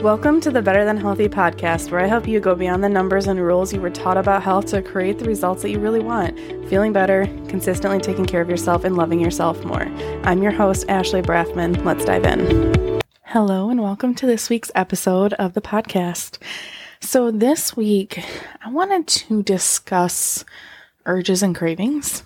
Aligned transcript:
Welcome 0.00 0.40
to 0.42 0.50
the 0.50 0.60
Better 0.60 0.84
Than 0.84 0.98
Healthy 0.98 1.28
podcast, 1.28 1.90
where 1.90 2.00
I 2.00 2.06
help 2.06 2.28
you 2.28 2.38
go 2.38 2.54
beyond 2.54 2.84
the 2.84 2.88
numbers 2.88 3.26
and 3.26 3.40
rules 3.40 3.72
you 3.72 3.80
were 3.80 3.88
taught 3.88 4.18
about 4.18 4.42
health 4.42 4.66
to 4.66 4.82
create 4.82 5.18
the 5.18 5.24
results 5.24 5.62
that 5.62 5.70
you 5.70 5.78
really 5.78 6.00
want. 6.00 6.38
Feeling 6.68 6.92
better, 6.92 7.26
consistently 7.48 8.00
taking 8.00 8.26
care 8.26 8.42
of 8.42 8.50
yourself, 8.50 8.84
and 8.84 8.96
loving 8.96 9.18
yourself 9.18 9.64
more. 9.64 9.84
I'm 10.24 10.42
your 10.42 10.52
host, 10.52 10.84
Ashley 10.88 11.22
Brathman. 11.22 11.84
Let's 11.84 12.04
dive 12.04 12.24
in. 12.24 13.00
Hello, 13.22 13.70
and 13.70 13.82
welcome 13.82 14.14
to 14.16 14.26
this 14.26 14.50
week's 14.50 14.70
episode 14.74 15.32
of 15.34 15.54
the 15.54 15.62
podcast. 15.62 16.38
So, 17.00 17.30
this 17.30 17.76
week, 17.76 18.22
I 18.62 18.70
wanted 18.70 19.06
to 19.06 19.42
discuss 19.42 20.44
urges 21.06 21.42
and 21.42 21.54
cravings 21.54 22.24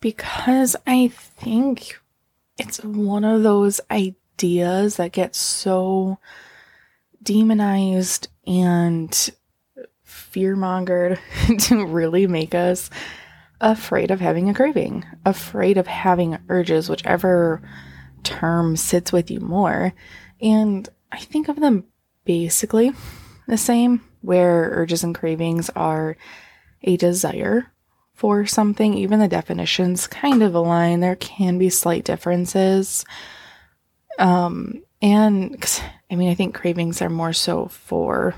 because 0.00 0.76
I 0.86 1.08
think 1.08 1.98
it's 2.58 2.84
one 2.84 3.24
of 3.24 3.42
those 3.42 3.80
ideas 3.90 4.96
that 4.96 5.12
gets 5.12 5.38
so 5.38 6.18
demonized 7.26 8.28
and 8.46 9.30
fear-mongered 10.04 11.18
to 11.58 11.86
really 11.86 12.26
make 12.26 12.54
us 12.54 12.88
afraid 13.60 14.10
of 14.10 14.20
having 14.20 14.48
a 14.48 14.54
craving, 14.54 15.04
afraid 15.24 15.76
of 15.76 15.86
having 15.86 16.38
urges, 16.48 16.88
whichever 16.88 17.60
term 18.22 18.76
sits 18.76 19.12
with 19.12 19.30
you 19.30 19.40
more. 19.40 19.92
And 20.40 20.88
I 21.10 21.18
think 21.18 21.48
of 21.48 21.60
them 21.60 21.84
basically 22.24 22.92
the 23.46 23.58
same, 23.58 24.02
where 24.20 24.70
urges 24.72 25.04
and 25.04 25.14
cravings 25.14 25.70
are 25.70 26.16
a 26.82 26.96
desire 26.96 27.72
for 28.14 28.46
something. 28.46 28.94
Even 28.94 29.20
the 29.20 29.28
definitions 29.28 30.06
kind 30.06 30.42
of 30.42 30.54
align. 30.54 31.00
There 31.00 31.16
can 31.16 31.58
be 31.58 31.70
slight 31.70 32.04
differences. 32.04 33.04
Um, 34.18 34.82
and 35.02 35.80
I 36.10 36.16
mean, 36.16 36.30
I 36.30 36.34
think 36.34 36.54
cravings 36.54 37.02
are 37.02 37.10
more 37.10 37.32
so 37.32 37.66
for 37.66 38.34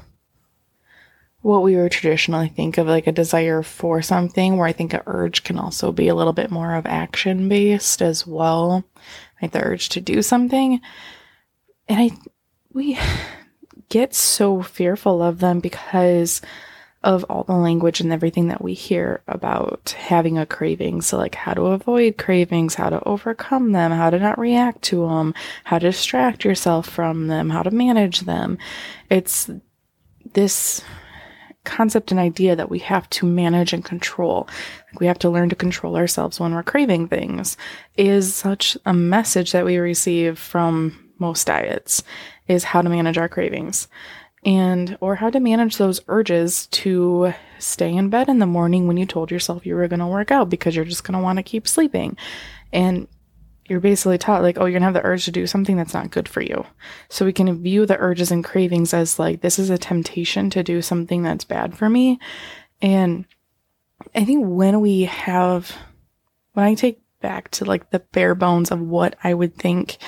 what 1.40 1.62
we 1.62 1.76
would 1.76 1.92
traditionally 1.92 2.48
think 2.48 2.78
of 2.78 2.86
like 2.86 3.06
a 3.06 3.12
desire 3.12 3.62
for 3.62 4.02
something, 4.02 4.56
where 4.56 4.66
I 4.66 4.72
think 4.72 4.92
an 4.92 5.02
urge 5.06 5.44
can 5.44 5.58
also 5.58 5.92
be 5.92 6.08
a 6.08 6.14
little 6.14 6.32
bit 6.32 6.50
more 6.50 6.74
of 6.74 6.86
action 6.86 7.48
based 7.48 8.02
as 8.02 8.26
well, 8.26 8.84
like 9.40 9.52
the 9.52 9.62
urge 9.62 9.90
to 9.90 10.00
do 10.00 10.22
something. 10.22 10.80
And 11.88 12.00
I, 12.00 12.10
we 12.72 12.98
get 13.88 14.14
so 14.14 14.62
fearful 14.62 15.22
of 15.22 15.38
them 15.38 15.60
because 15.60 16.42
of 17.04 17.24
all 17.28 17.44
the 17.44 17.52
language 17.52 18.00
and 18.00 18.12
everything 18.12 18.48
that 18.48 18.62
we 18.62 18.74
hear 18.74 19.22
about 19.28 19.94
having 19.96 20.36
a 20.36 20.46
craving. 20.46 21.00
So, 21.00 21.16
like, 21.16 21.34
how 21.34 21.54
to 21.54 21.66
avoid 21.66 22.18
cravings, 22.18 22.74
how 22.74 22.90
to 22.90 23.02
overcome 23.04 23.72
them, 23.72 23.92
how 23.92 24.10
to 24.10 24.18
not 24.18 24.38
react 24.38 24.82
to 24.82 25.06
them, 25.06 25.34
how 25.64 25.78
to 25.78 25.88
distract 25.88 26.44
yourself 26.44 26.88
from 26.88 27.28
them, 27.28 27.50
how 27.50 27.62
to 27.62 27.70
manage 27.70 28.20
them. 28.20 28.58
It's 29.10 29.48
this 30.34 30.82
concept 31.64 32.10
and 32.10 32.18
idea 32.18 32.56
that 32.56 32.70
we 32.70 32.78
have 32.80 33.08
to 33.10 33.26
manage 33.26 33.72
and 33.72 33.84
control. 33.84 34.48
We 34.98 35.06
have 35.06 35.18
to 35.20 35.30
learn 35.30 35.50
to 35.50 35.56
control 35.56 35.96
ourselves 35.96 36.40
when 36.40 36.54
we're 36.54 36.62
craving 36.62 37.08
things 37.08 37.56
is 37.96 38.34
such 38.34 38.76
a 38.86 38.94
message 38.94 39.52
that 39.52 39.66
we 39.66 39.76
receive 39.76 40.38
from 40.38 41.10
most 41.18 41.46
diets 41.46 42.02
is 42.46 42.64
how 42.64 42.80
to 42.80 42.88
manage 42.88 43.18
our 43.18 43.28
cravings 43.28 43.86
and 44.44 44.96
or 45.00 45.16
how 45.16 45.30
to 45.30 45.40
manage 45.40 45.76
those 45.76 46.00
urges 46.08 46.66
to 46.68 47.32
stay 47.58 47.92
in 47.92 48.08
bed 48.08 48.28
in 48.28 48.38
the 48.38 48.46
morning 48.46 48.86
when 48.86 48.96
you 48.96 49.06
told 49.06 49.30
yourself 49.30 49.66
you 49.66 49.74
were 49.74 49.88
going 49.88 50.00
to 50.00 50.06
work 50.06 50.30
out 50.30 50.48
because 50.48 50.76
you're 50.76 50.84
just 50.84 51.04
going 51.04 51.18
to 51.18 51.22
want 51.22 51.38
to 51.38 51.42
keep 51.42 51.66
sleeping. 51.66 52.16
And 52.72 53.08
you're 53.68 53.80
basically 53.80 54.16
taught 54.16 54.42
like 54.42 54.56
oh 54.56 54.64
you're 54.64 54.78
going 54.78 54.80
to 54.80 54.86
have 54.86 54.94
the 54.94 55.04
urge 55.04 55.26
to 55.26 55.30
do 55.30 55.46
something 55.46 55.76
that's 55.76 55.94
not 55.94 56.10
good 56.10 56.28
for 56.28 56.40
you. 56.40 56.64
So 57.08 57.24
we 57.24 57.32
can 57.32 57.62
view 57.62 57.84
the 57.84 57.98
urges 57.98 58.30
and 58.30 58.44
cravings 58.44 58.94
as 58.94 59.18
like 59.18 59.40
this 59.40 59.58
is 59.58 59.70
a 59.70 59.78
temptation 59.78 60.50
to 60.50 60.62
do 60.62 60.80
something 60.80 61.22
that's 61.22 61.44
bad 61.44 61.76
for 61.76 61.88
me. 61.88 62.18
And 62.80 63.26
i 64.14 64.24
think 64.24 64.44
when 64.46 64.80
we 64.80 65.02
have 65.02 65.76
when 66.52 66.64
i 66.64 66.74
take 66.74 67.00
back 67.20 67.50
to 67.50 67.64
like 67.64 67.90
the 67.90 67.98
bare 67.98 68.34
bones 68.34 68.70
of 68.70 68.80
what 68.80 69.16
i 69.24 69.34
would 69.34 69.56
think 69.56 69.98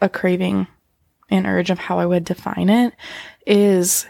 a 0.00 0.08
craving 0.08 0.66
and 1.30 1.46
urge 1.46 1.70
of 1.70 1.78
how 1.78 1.98
I 1.98 2.06
would 2.06 2.24
define 2.24 2.68
it 2.68 2.94
is 3.46 4.06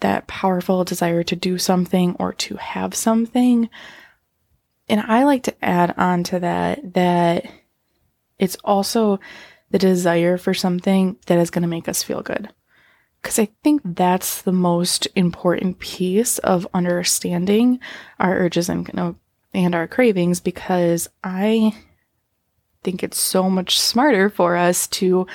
that 0.00 0.26
powerful 0.26 0.84
desire 0.84 1.22
to 1.22 1.36
do 1.36 1.58
something 1.58 2.16
or 2.18 2.32
to 2.34 2.56
have 2.56 2.94
something. 2.94 3.68
And 4.88 5.00
I 5.00 5.24
like 5.24 5.44
to 5.44 5.64
add 5.64 5.94
on 5.96 6.24
to 6.24 6.40
that 6.40 6.94
that 6.94 7.46
it's 8.38 8.56
also 8.64 9.20
the 9.70 9.78
desire 9.78 10.36
for 10.36 10.54
something 10.54 11.16
that 11.26 11.38
is 11.38 11.50
going 11.50 11.62
to 11.62 11.68
make 11.68 11.88
us 11.88 12.02
feel 12.02 12.22
good. 12.22 12.48
Because 13.20 13.38
I 13.38 13.48
think 13.62 13.80
that's 13.84 14.42
the 14.42 14.52
most 14.52 15.06
important 15.14 15.78
piece 15.78 16.38
of 16.38 16.66
understanding 16.74 17.78
our 18.18 18.36
urges 18.36 18.68
and, 18.68 19.16
and 19.54 19.74
our 19.74 19.86
cravings 19.86 20.40
because 20.40 21.08
I 21.22 21.72
think 22.82 23.04
it's 23.04 23.20
so 23.20 23.48
much 23.48 23.78
smarter 23.78 24.28
for 24.28 24.56
us 24.56 24.88
to 24.88 25.28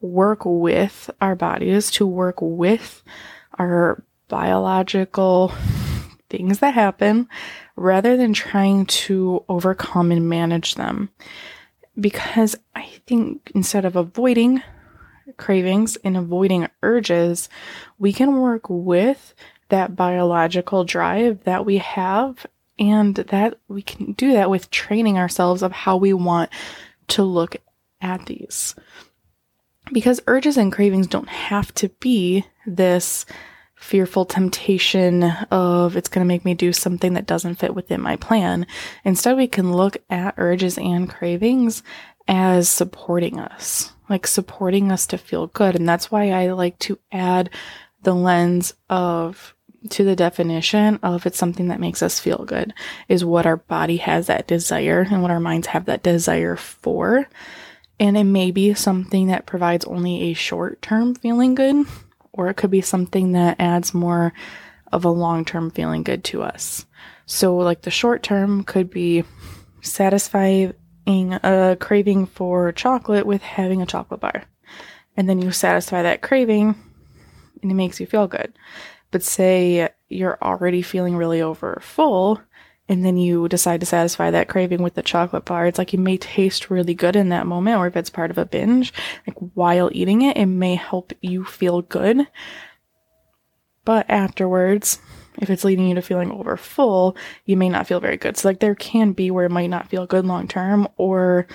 work 0.00 0.44
with 0.44 1.10
our 1.20 1.34
bodies, 1.34 1.90
to 1.92 2.06
work 2.06 2.36
with 2.40 3.02
our 3.58 4.02
biological 4.28 5.52
things 6.28 6.58
that 6.58 6.74
happen 6.74 7.28
rather 7.76 8.16
than 8.16 8.32
trying 8.32 8.86
to 8.86 9.44
overcome 9.48 10.10
and 10.10 10.28
manage 10.28 10.74
them. 10.74 11.10
Because 11.98 12.56
I 12.74 12.90
think 13.06 13.50
instead 13.54 13.84
of 13.84 13.96
avoiding 13.96 14.62
cravings 15.36 15.96
and 15.96 16.16
avoiding 16.16 16.68
urges, 16.82 17.48
we 17.98 18.12
can 18.12 18.36
work 18.36 18.68
with 18.68 19.34
that 19.68 19.96
biological 19.96 20.84
drive 20.84 21.44
that 21.44 21.64
we 21.64 21.78
have 21.78 22.46
and 22.78 23.14
that 23.16 23.58
we 23.68 23.82
can 23.82 24.12
do 24.12 24.32
that 24.32 24.50
with 24.50 24.70
training 24.70 25.18
ourselves 25.18 25.62
of 25.62 25.72
how 25.72 25.96
we 25.96 26.12
want 26.12 26.50
to 27.08 27.22
look 27.22 27.56
at 28.00 28.26
these 28.26 28.74
because 29.92 30.20
urges 30.26 30.56
and 30.56 30.72
cravings 30.72 31.06
don't 31.06 31.28
have 31.28 31.72
to 31.74 31.88
be 32.00 32.44
this 32.66 33.26
fearful 33.76 34.24
temptation 34.24 35.22
of 35.50 35.96
it's 35.96 36.08
going 36.08 36.24
to 36.24 36.28
make 36.28 36.44
me 36.44 36.54
do 36.54 36.72
something 36.72 37.12
that 37.12 37.26
doesn't 37.26 37.56
fit 37.56 37.74
within 37.74 38.00
my 38.00 38.16
plan. 38.16 38.66
Instead, 39.04 39.36
we 39.36 39.46
can 39.46 39.72
look 39.72 39.98
at 40.10 40.34
urges 40.38 40.78
and 40.78 41.08
cravings 41.08 41.82
as 42.26 42.68
supporting 42.68 43.38
us, 43.38 43.92
like 44.08 44.26
supporting 44.26 44.90
us 44.90 45.06
to 45.06 45.18
feel 45.18 45.48
good. 45.48 45.76
And 45.76 45.88
that's 45.88 46.10
why 46.10 46.30
I 46.30 46.52
like 46.52 46.78
to 46.80 46.98
add 47.12 47.50
the 48.02 48.14
lens 48.14 48.74
of 48.88 49.54
to 49.90 50.04
the 50.04 50.16
definition 50.16 50.98
of 51.02 51.26
it's 51.26 51.38
something 51.38 51.68
that 51.68 51.78
makes 51.78 52.02
us 52.02 52.18
feel 52.18 52.44
good 52.44 52.74
is 53.08 53.24
what 53.24 53.46
our 53.46 53.56
body 53.56 53.98
has 53.98 54.26
that 54.26 54.48
desire 54.48 55.06
and 55.08 55.22
what 55.22 55.30
our 55.30 55.38
minds 55.38 55.68
have 55.68 55.84
that 55.84 56.02
desire 56.02 56.56
for. 56.56 57.28
And 57.98 58.16
it 58.16 58.24
may 58.24 58.50
be 58.50 58.74
something 58.74 59.28
that 59.28 59.46
provides 59.46 59.84
only 59.86 60.22
a 60.22 60.34
short 60.34 60.82
term 60.82 61.14
feeling 61.14 61.54
good, 61.54 61.86
or 62.32 62.48
it 62.48 62.54
could 62.54 62.70
be 62.70 62.82
something 62.82 63.32
that 63.32 63.56
adds 63.58 63.94
more 63.94 64.32
of 64.92 65.04
a 65.04 65.10
long 65.10 65.44
term 65.44 65.70
feeling 65.70 66.02
good 66.02 66.22
to 66.24 66.42
us. 66.42 66.86
So, 67.24 67.56
like 67.56 67.82
the 67.82 67.90
short 67.90 68.22
term 68.22 68.64
could 68.64 68.90
be 68.90 69.24
satisfying 69.80 70.74
a 71.06 71.76
craving 71.80 72.26
for 72.26 72.72
chocolate 72.72 73.26
with 73.26 73.42
having 73.42 73.80
a 73.80 73.86
chocolate 73.86 74.20
bar. 74.20 74.44
And 75.16 75.28
then 75.28 75.40
you 75.40 75.50
satisfy 75.50 76.02
that 76.02 76.22
craving 76.22 76.74
and 77.62 77.70
it 77.70 77.74
makes 77.74 78.00
you 78.00 78.06
feel 78.06 78.28
good. 78.28 78.52
But 79.10 79.22
say 79.22 79.88
you're 80.08 80.38
already 80.42 80.82
feeling 80.82 81.16
really 81.16 81.40
over 81.40 81.78
full 81.82 82.40
and 82.88 83.04
then 83.04 83.16
you 83.16 83.48
decide 83.48 83.80
to 83.80 83.86
satisfy 83.86 84.30
that 84.30 84.48
craving 84.48 84.82
with 84.82 84.94
the 84.94 85.02
chocolate 85.02 85.44
bar, 85.44 85.66
it's 85.66 85.78
like 85.78 85.92
it 85.92 86.00
may 86.00 86.16
taste 86.16 86.70
really 86.70 86.94
good 86.94 87.16
in 87.16 87.30
that 87.30 87.46
moment, 87.46 87.78
or 87.78 87.86
if 87.86 87.96
it's 87.96 88.10
part 88.10 88.30
of 88.30 88.38
a 88.38 88.44
binge, 88.44 88.92
like 89.26 89.36
while 89.54 89.90
eating 89.92 90.22
it, 90.22 90.36
it 90.36 90.46
may 90.46 90.76
help 90.76 91.12
you 91.20 91.44
feel 91.44 91.82
good. 91.82 92.26
But 93.84 94.06
afterwards, 94.08 95.00
if 95.38 95.50
it's 95.50 95.64
leading 95.64 95.88
you 95.88 95.94
to 95.94 96.02
feeling 96.02 96.32
over 96.32 96.56
full, 96.56 97.16
you 97.44 97.56
may 97.56 97.68
not 97.68 97.86
feel 97.86 98.00
very 98.00 98.16
good. 98.16 98.36
So, 98.36 98.48
like, 98.48 98.60
there 98.60 98.74
can 98.74 99.12
be 99.12 99.30
where 99.30 99.46
it 99.46 99.50
might 99.50 99.70
not 99.70 99.88
feel 99.88 100.06
good 100.06 100.24
long 100.24 100.48
term, 100.48 100.88
or 100.96 101.46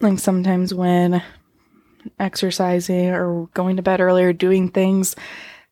like 0.00 0.18
sometimes 0.18 0.74
when 0.74 1.22
exercising 2.18 3.08
or 3.08 3.48
going 3.54 3.76
to 3.76 3.82
bed 3.82 4.00
earlier, 4.00 4.32
doing 4.32 4.70
things 4.70 5.16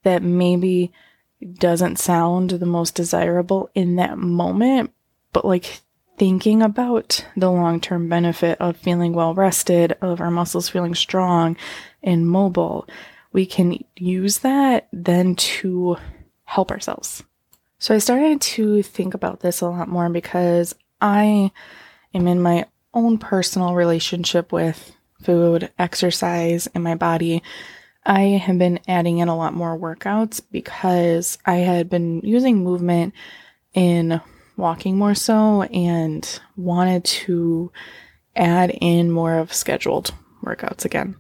that 0.02 0.22
maybe 0.22 0.93
doesn't 1.52 1.99
sound 1.99 2.50
the 2.50 2.67
most 2.67 2.94
desirable 2.94 3.70
in 3.75 3.96
that 3.96 4.19
moment, 4.19 4.93
but 5.32 5.44
like 5.44 5.82
thinking 6.17 6.62
about 6.62 7.25
the 7.37 7.50
long 7.50 7.81
term 7.81 8.08
benefit 8.08 8.61
of 8.61 8.76
feeling 8.76 9.12
well 9.12 9.35
rested, 9.35 9.96
of 10.00 10.20
our 10.20 10.31
muscles 10.31 10.69
feeling 10.69 10.94
strong 10.94 11.56
and 12.02 12.29
mobile, 12.29 12.88
we 13.32 13.44
can 13.46 13.85
use 13.96 14.38
that 14.38 14.88
then 14.93 15.35
to 15.35 15.96
help 16.44 16.70
ourselves. 16.70 17.23
So 17.79 17.94
I 17.94 17.99
started 17.99 18.40
to 18.40 18.82
think 18.82 19.14
about 19.14 19.40
this 19.40 19.61
a 19.61 19.69
lot 19.69 19.88
more 19.88 20.08
because 20.08 20.75
I 21.00 21.50
am 22.14 22.29
in 22.29 22.40
my 22.40 22.67
own 22.94 23.19
personal 23.19 23.75
relationship 23.75 24.52
with 24.52 24.94
food, 25.23 25.70
exercise, 25.79 26.67
and 26.69 26.85
my 26.85 26.94
body. 26.94 27.43
I 28.06 28.22
have 28.22 28.58
been 28.58 28.80
adding 28.86 29.18
in 29.18 29.28
a 29.28 29.36
lot 29.36 29.54
more 29.54 29.78
workouts 29.78 30.42
because 30.50 31.38
I 31.46 31.56
had 31.56 31.88
been 31.88 32.20
using 32.20 32.62
movement 32.62 33.14
in 33.72 34.20
walking 34.56 34.96
more 34.98 35.14
so 35.14 35.62
and 35.62 36.40
wanted 36.56 37.04
to 37.04 37.72
add 38.36 38.70
in 38.80 39.10
more 39.10 39.38
of 39.38 39.52
scheduled 39.52 40.12
workouts 40.44 40.84
again. 40.84 41.16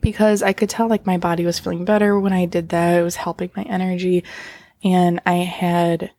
Because 0.00 0.42
I 0.42 0.52
could 0.52 0.68
tell 0.68 0.88
like 0.88 1.06
my 1.06 1.16
body 1.16 1.46
was 1.46 1.58
feeling 1.58 1.84
better 1.84 2.20
when 2.20 2.32
I 2.32 2.44
did 2.44 2.68
that. 2.68 3.00
It 3.00 3.02
was 3.02 3.16
helping 3.16 3.50
my 3.56 3.62
energy. 3.62 4.24
And 4.84 5.20
I 5.24 5.36
had 5.36 6.10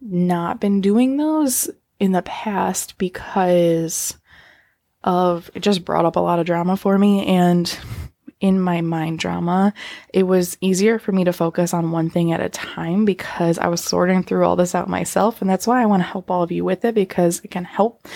not 0.00 0.60
been 0.60 0.80
doing 0.80 1.16
those 1.16 1.70
in 2.00 2.12
the 2.12 2.22
past 2.22 2.98
because 2.98 4.18
of 5.02 5.50
it 5.54 5.60
just 5.60 5.84
brought 5.84 6.04
up 6.04 6.16
a 6.16 6.20
lot 6.20 6.38
of 6.38 6.46
drama 6.46 6.76
for 6.76 6.98
me 6.98 7.26
and 7.26 7.78
in 8.44 8.60
my 8.60 8.82
mind 8.82 9.18
drama, 9.18 9.72
it 10.12 10.24
was 10.24 10.58
easier 10.60 10.98
for 10.98 11.12
me 11.12 11.24
to 11.24 11.32
focus 11.32 11.72
on 11.72 11.92
one 11.92 12.10
thing 12.10 12.30
at 12.30 12.42
a 12.42 12.50
time 12.50 13.06
because 13.06 13.58
I 13.58 13.68
was 13.68 13.82
sorting 13.82 14.22
through 14.22 14.44
all 14.44 14.54
this 14.54 14.74
out 14.74 14.86
myself. 14.86 15.40
And 15.40 15.48
that's 15.48 15.66
why 15.66 15.82
I 15.82 15.86
want 15.86 16.00
to 16.02 16.06
help 16.06 16.30
all 16.30 16.42
of 16.42 16.52
you 16.52 16.62
with 16.62 16.84
it 16.84 16.94
because 16.94 17.40
it 17.42 17.50
can 17.50 17.64
help 17.64 18.06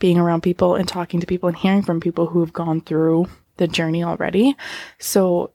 being 0.00 0.18
around 0.18 0.40
people 0.40 0.74
and 0.74 0.88
talking 0.88 1.20
to 1.20 1.26
people 1.26 1.48
and 1.48 1.56
hearing 1.56 1.82
from 1.82 2.00
people 2.00 2.26
who 2.26 2.40
have 2.40 2.52
gone 2.52 2.80
through 2.80 3.28
the 3.58 3.68
journey 3.68 4.02
already. 4.02 4.56
So 4.98 5.52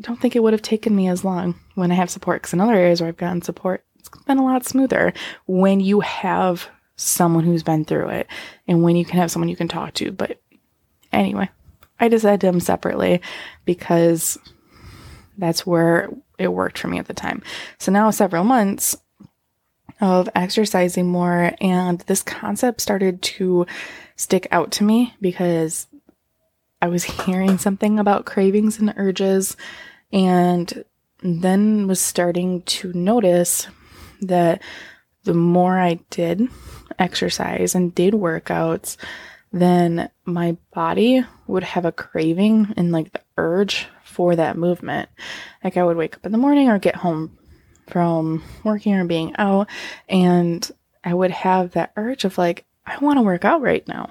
don't 0.00 0.20
think 0.20 0.34
it 0.34 0.42
would 0.42 0.52
have 0.52 0.62
taken 0.62 0.96
me 0.96 1.06
as 1.06 1.24
long 1.24 1.54
when 1.76 1.92
I 1.92 1.94
have 1.94 2.10
support 2.10 2.42
because 2.42 2.52
in 2.52 2.60
other 2.60 2.74
areas 2.74 3.00
where 3.00 3.06
I've 3.06 3.16
gotten 3.16 3.42
support, 3.42 3.84
it's 4.00 4.08
been 4.26 4.38
a 4.38 4.44
lot 4.44 4.66
smoother 4.66 5.12
when 5.46 5.78
you 5.78 6.00
have 6.00 6.68
someone 6.96 7.44
who's 7.44 7.62
been 7.62 7.84
through 7.84 8.08
it 8.08 8.26
and 8.66 8.82
when 8.82 8.96
you 8.96 9.04
can 9.04 9.20
have 9.20 9.30
someone 9.30 9.48
you 9.48 9.54
can 9.54 9.68
talk 9.68 9.94
to. 9.94 10.10
But 10.10 10.40
anyway, 11.12 11.48
I 12.00 12.08
decided 12.08 12.40
them 12.40 12.60
separately 12.60 13.20
because 13.64 14.38
that's 15.36 15.66
where 15.66 16.10
it 16.38 16.48
worked 16.48 16.78
for 16.78 16.88
me 16.88 16.98
at 16.98 17.06
the 17.06 17.14
time. 17.14 17.42
So 17.78 17.92
now 17.92 18.10
several 18.10 18.44
months 18.44 18.96
of 20.00 20.28
exercising 20.34 21.08
more 21.08 21.52
and 21.60 22.00
this 22.00 22.22
concept 22.22 22.80
started 22.80 23.20
to 23.22 23.66
stick 24.16 24.46
out 24.50 24.70
to 24.72 24.84
me 24.84 25.14
because 25.20 25.86
I 26.80 26.88
was 26.88 27.04
hearing 27.04 27.58
something 27.58 27.98
about 27.98 28.24
cravings 28.24 28.78
and 28.78 28.94
urges 28.96 29.56
and 30.12 30.84
then 31.22 31.88
was 31.88 32.00
starting 32.00 32.62
to 32.62 32.92
notice 32.92 33.66
that 34.20 34.62
the 35.24 35.34
more 35.34 35.78
I 35.78 35.94
did 36.10 36.48
exercise 36.98 37.74
and 37.74 37.94
did 37.94 38.14
workouts, 38.14 38.96
then 39.52 40.10
my 40.24 40.56
body 40.72 41.24
would 41.46 41.64
have 41.64 41.84
a 41.84 41.92
craving 41.92 42.74
and 42.76 42.92
like 42.92 43.12
the 43.12 43.22
urge 43.36 43.86
for 44.04 44.36
that 44.36 44.56
movement. 44.56 45.08
Like 45.62 45.76
I 45.76 45.84
would 45.84 45.96
wake 45.96 46.16
up 46.16 46.26
in 46.26 46.32
the 46.32 46.38
morning 46.38 46.68
or 46.68 46.78
get 46.78 46.96
home 46.96 47.38
from 47.86 48.42
working 48.64 48.94
or 48.94 49.04
being 49.04 49.34
out, 49.38 49.68
and 50.08 50.70
I 51.02 51.14
would 51.14 51.30
have 51.30 51.72
that 51.72 51.92
urge 51.96 52.24
of 52.24 52.36
like, 52.36 52.64
I 52.84 52.98
want 52.98 53.18
to 53.18 53.22
work 53.22 53.44
out 53.44 53.62
right 53.62 53.86
now. 53.88 54.10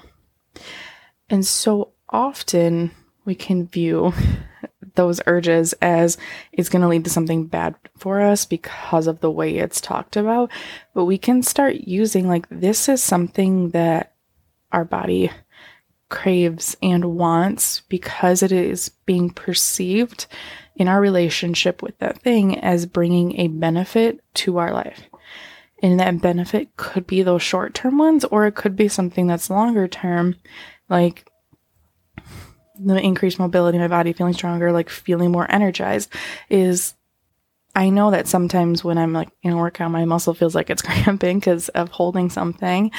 And 1.29 1.45
so 1.45 1.91
often 2.09 2.91
we 3.25 3.35
can 3.35 3.67
view 3.67 4.13
those 4.95 5.21
urges 5.27 5.73
as 5.73 6.17
it's 6.51 6.69
going 6.69 6.81
to 6.81 6.87
lead 6.87 7.03
to 7.03 7.09
something 7.09 7.45
bad 7.45 7.75
for 7.97 8.21
us 8.21 8.45
because 8.45 9.05
of 9.07 9.19
the 9.19 9.29
way 9.29 9.57
it's 9.57 9.79
talked 9.79 10.15
about. 10.15 10.51
But 10.93 11.05
we 11.05 11.17
can 11.17 11.43
start 11.43 11.75
using 11.75 12.27
like 12.27 12.47
this 12.49 12.89
is 12.89 13.03
something 13.03 13.69
that 13.71 14.13
our 14.77 14.85
body 14.85 15.31
craves 16.09 16.77
and 16.83 17.17
wants 17.17 17.81
because 17.89 18.43
it 18.43 18.51
is 18.51 18.89
being 19.07 19.31
perceived 19.31 20.27
in 20.75 20.87
our 20.87 21.01
relationship 21.01 21.81
with 21.81 21.97
that 21.97 22.21
thing 22.21 22.59
as 22.59 22.85
bringing 22.85 23.39
a 23.39 23.47
benefit 23.47 24.23
to 24.35 24.59
our 24.59 24.71
life. 24.71 25.01
And 25.81 25.99
that 25.99 26.21
benefit 26.21 26.77
could 26.77 27.07
be 27.07 27.23
those 27.23 27.41
short 27.41 27.73
term 27.73 27.97
ones, 27.97 28.23
or 28.25 28.45
it 28.45 28.55
could 28.55 28.75
be 28.75 28.87
something 28.87 29.25
that's 29.25 29.49
longer 29.49 29.87
term, 29.87 30.35
like 30.89 31.27
the 32.79 32.99
increased 32.99 33.39
mobility, 33.39 33.79
my 33.79 33.87
body 33.87 34.13
feeling 34.13 34.33
stronger, 34.33 34.71
like 34.71 34.89
feeling 34.89 35.31
more 35.31 35.51
energized. 35.51 36.13
Is 36.49 36.93
I 37.75 37.89
know 37.89 38.11
that 38.11 38.27
sometimes 38.27 38.83
when 38.83 38.97
I'm 38.97 39.13
like 39.13 39.29
in 39.41 39.53
a 39.53 39.57
workout, 39.57 39.91
my 39.91 40.05
muscle 40.05 40.35
feels 40.35 40.55
like 40.55 40.69
it's 40.69 40.81
cramping 40.83 41.39
because 41.39 41.69
of 41.69 41.89
holding 41.89 42.29
something. 42.29 42.91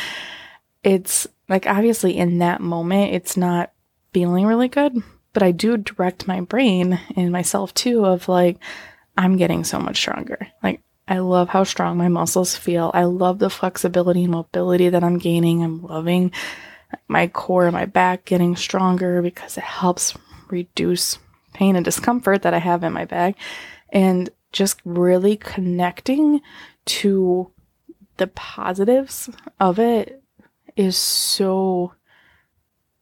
It's 0.83 1.27
like 1.49 1.67
obviously 1.67 2.17
in 2.17 2.39
that 2.39 2.61
moment, 2.61 3.15
it's 3.15 3.37
not 3.37 3.73
feeling 4.13 4.47
really 4.47 4.69
good, 4.69 5.03
but 5.33 5.43
I 5.43 5.51
do 5.51 5.77
direct 5.77 6.29
my 6.29 6.41
brain 6.41 7.01
and 7.17 7.33
myself 7.33 7.75
too 7.75 8.05
of 8.05 8.29
like, 8.29 8.59
I'm 9.17 9.37
getting 9.37 9.65
so 9.65 9.79
much 9.79 9.97
stronger. 9.97 10.47
Like, 10.63 10.81
I 11.09 11.19
love 11.19 11.49
how 11.49 11.65
strong 11.65 11.97
my 11.97 12.09
muscles 12.09 12.55
feel. 12.55 12.91
I 12.95 13.05
love 13.05 13.39
the 13.39 13.51
flexibility 13.51 14.25
and 14.25 14.33
mobility 14.33 14.91
that 14.91 15.03
I'm 15.03 15.19
gaining. 15.19 15.63
I'm 15.65 15.83
loving 15.83 16.33
my 17.09 17.29
core 17.29 17.65
and 17.65 17.73
my 17.73 17.87
back 17.87 18.27
getting 18.27 18.57
stronger 18.57 19.23
because 19.23 19.57
it 19.57 19.65
helps 19.65 20.15
reduce 20.49 21.19
pain 21.55 21.77
and 21.77 21.85
discomfort 21.85 22.43
that 22.43 22.55
I 22.55 22.59
have 22.59 22.85
in 22.85 22.93
my 22.93 23.07
back. 23.07 23.37
And 23.91 24.29
just 24.53 24.81
really 24.85 25.37
connecting 25.37 26.41
to 26.85 27.51
the 28.19 28.27
positives 28.29 29.31
of 29.61 29.79
it 29.79 30.23
is 30.79 30.97
so 30.97 31.93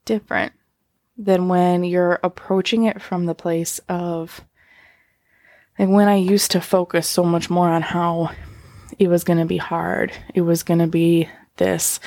different 0.07 0.55
than 1.19 1.49
when 1.49 1.85
you're 1.85 2.19
approaching 2.23 2.85
it 2.85 3.01
from 3.03 3.27
the 3.27 3.35
place 3.35 3.79
of 3.89 4.41
like 5.79 5.89
when 5.89 6.09
I 6.09 6.17
used 6.17 6.53
to 6.53 6.61
focus 6.61 7.07
so 7.07 7.23
much 7.23 7.51
more 7.51 7.69
on 7.69 7.83
how 7.83 8.31
it 8.99 9.09
was 9.09 9.25
going 9.25 9.39
to 9.39 9.45
be 9.45 9.59
hard. 9.59 10.13
It 10.35 10.41
was 10.41 10.63
going 10.63 10.81
to 10.81 10.87
be 10.87 11.29
this 11.59 12.01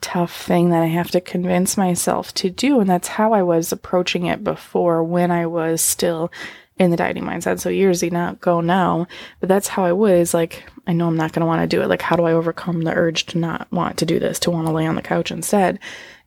tough 0.00 0.36
thing 0.36 0.70
that 0.70 0.82
I 0.82 0.86
have 0.86 1.12
to 1.12 1.20
convince 1.20 1.76
myself 1.76 2.34
to 2.34 2.50
do. 2.50 2.80
And 2.80 2.90
that's 2.90 3.08
how 3.08 3.32
I 3.32 3.42
was 3.42 3.70
approaching 3.70 4.26
it 4.26 4.42
before 4.42 5.04
when 5.04 5.30
I 5.30 5.46
was 5.46 5.80
still 5.80 6.32
in 6.78 6.90
the 6.90 6.96
dieting 6.96 7.24
mindset. 7.24 7.58
So 7.58 7.68
years 7.70 8.02
ago 8.02 8.60
now, 8.60 9.06
but 9.40 9.48
that's 9.48 9.68
how 9.68 9.84
I 9.84 9.92
was 9.92 10.34
like, 10.34 10.64
I 10.86 10.92
know 10.92 11.08
I'm 11.08 11.16
not 11.16 11.32
going 11.32 11.40
to 11.40 11.46
want 11.46 11.62
to 11.62 11.66
do 11.76 11.82
it. 11.82 11.88
Like, 11.88 12.02
how 12.02 12.16
do 12.16 12.24
I 12.24 12.32
overcome 12.32 12.82
the 12.82 12.94
urge 12.94 13.26
to 13.26 13.38
not 13.38 13.70
want 13.72 13.96
to 13.98 14.06
do 14.06 14.18
this, 14.18 14.38
to 14.40 14.50
want 14.50 14.66
to 14.66 14.72
lay 14.72 14.86
on 14.86 14.94
the 14.94 15.02
couch 15.02 15.30
instead? 15.30 15.78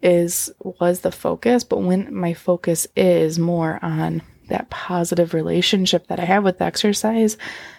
Is 0.02 0.52
was 0.60 1.02
the 1.02 1.12
focus. 1.12 1.64
But 1.64 1.82
when 1.82 2.14
my 2.14 2.34
focus 2.34 2.88
is 2.96 3.38
more 3.38 3.80
on 3.82 4.22
that 4.48 4.70
positive 4.70 5.34
relationship 5.34 6.08
that 6.08 6.20
I 6.20 6.26
have 6.26 6.44
with 6.44 6.62
exercise, 6.62 7.38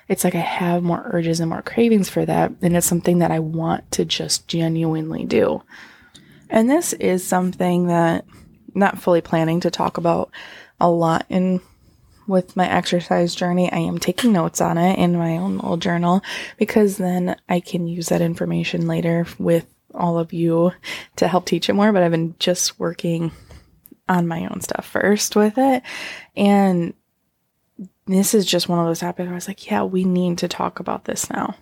it's 0.09 0.23
like 0.23 0.35
I 0.35 0.40
have 0.40 0.83
more 0.83 1.11
urges 1.12 1.40
and 1.40 1.49
more 1.49 1.62
cravings 1.62 2.09
for 2.09 2.25
that. 2.25 2.52
And 2.62 2.76
it's 2.76 2.87
something 2.87 3.18
that 3.18 3.30
I 3.30 3.40
want 3.40 3.90
to 3.92 4.04
just 4.04 4.47
genuinely 4.47 5.25
do. 5.25 5.62
And 6.49 6.71
this 6.71 6.92
is 6.92 7.26
something 7.26 7.87
that 7.87 8.25
not 8.75 9.00
fully 9.00 9.21
planning 9.21 9.61
to 9.61 9.71
talk 9.71 9.99
about 9.99 10.30
a 10.80 10.90
lot 10.90 11.26
in 11.28 11.61
with 12.30 12.56
my 12.56 12.70
exercise 12.70 13.34
journey, 13.34 13.70
I 13.70 13.78
am 13.78 13.99
taking 13.99 14.32
notes 14.32 14.60
on 14.60 14.78
it 14.78 14.99
in 14.99 15.18
my 15.18 15.37
own 15.37 15.56
little 15.56 15.76
journal 15.76 16.22
because 16.56 16.96
then 16.96 17.37
I 17.49 17.60
can 17.60 17.87
use 17.87 18.08
that 18.08 18.22
information 18.22 18.87
later 18.87 19.26
with 19.38 19.66
all 19.92 20.18
of 20.18 20.32
you 20.32 20.72
to 21.16 21.28
help 21.28 21.44
teach 21.44 21.68
it 21.68 21.75
more. 21.75 21.92
But 21.92 22.02
I've 22.02 22.12
been 22.12 22.37
just 22.38 22.78
working 22.78 23.32
on 24.08 24.28
my 24.28 24.46
own 24.46 24.60
stuff 24.60 24.87
first 24.87 25.37
with 25.37 25.54
it. 25.58 25.82
And 26.37 26.94
this 28.06 28.32
is 28.32 28.46
just 28.46 28.68
one 28.68 28.78
of 28.78 28.87
those 28.87 29.00
topics 29.00 29.26
where 29.26 29.32
I 29.32 29.34
was 29.34 29.49
like, 29.49 29.70
yeah, 29.70 29.82
we 29.82 30.04
need 30.04 30.38
to 30.38 30.49
talk 30.49 30.80
about 30.80 31.04
this 31.04 31.28
now 31.30 31.56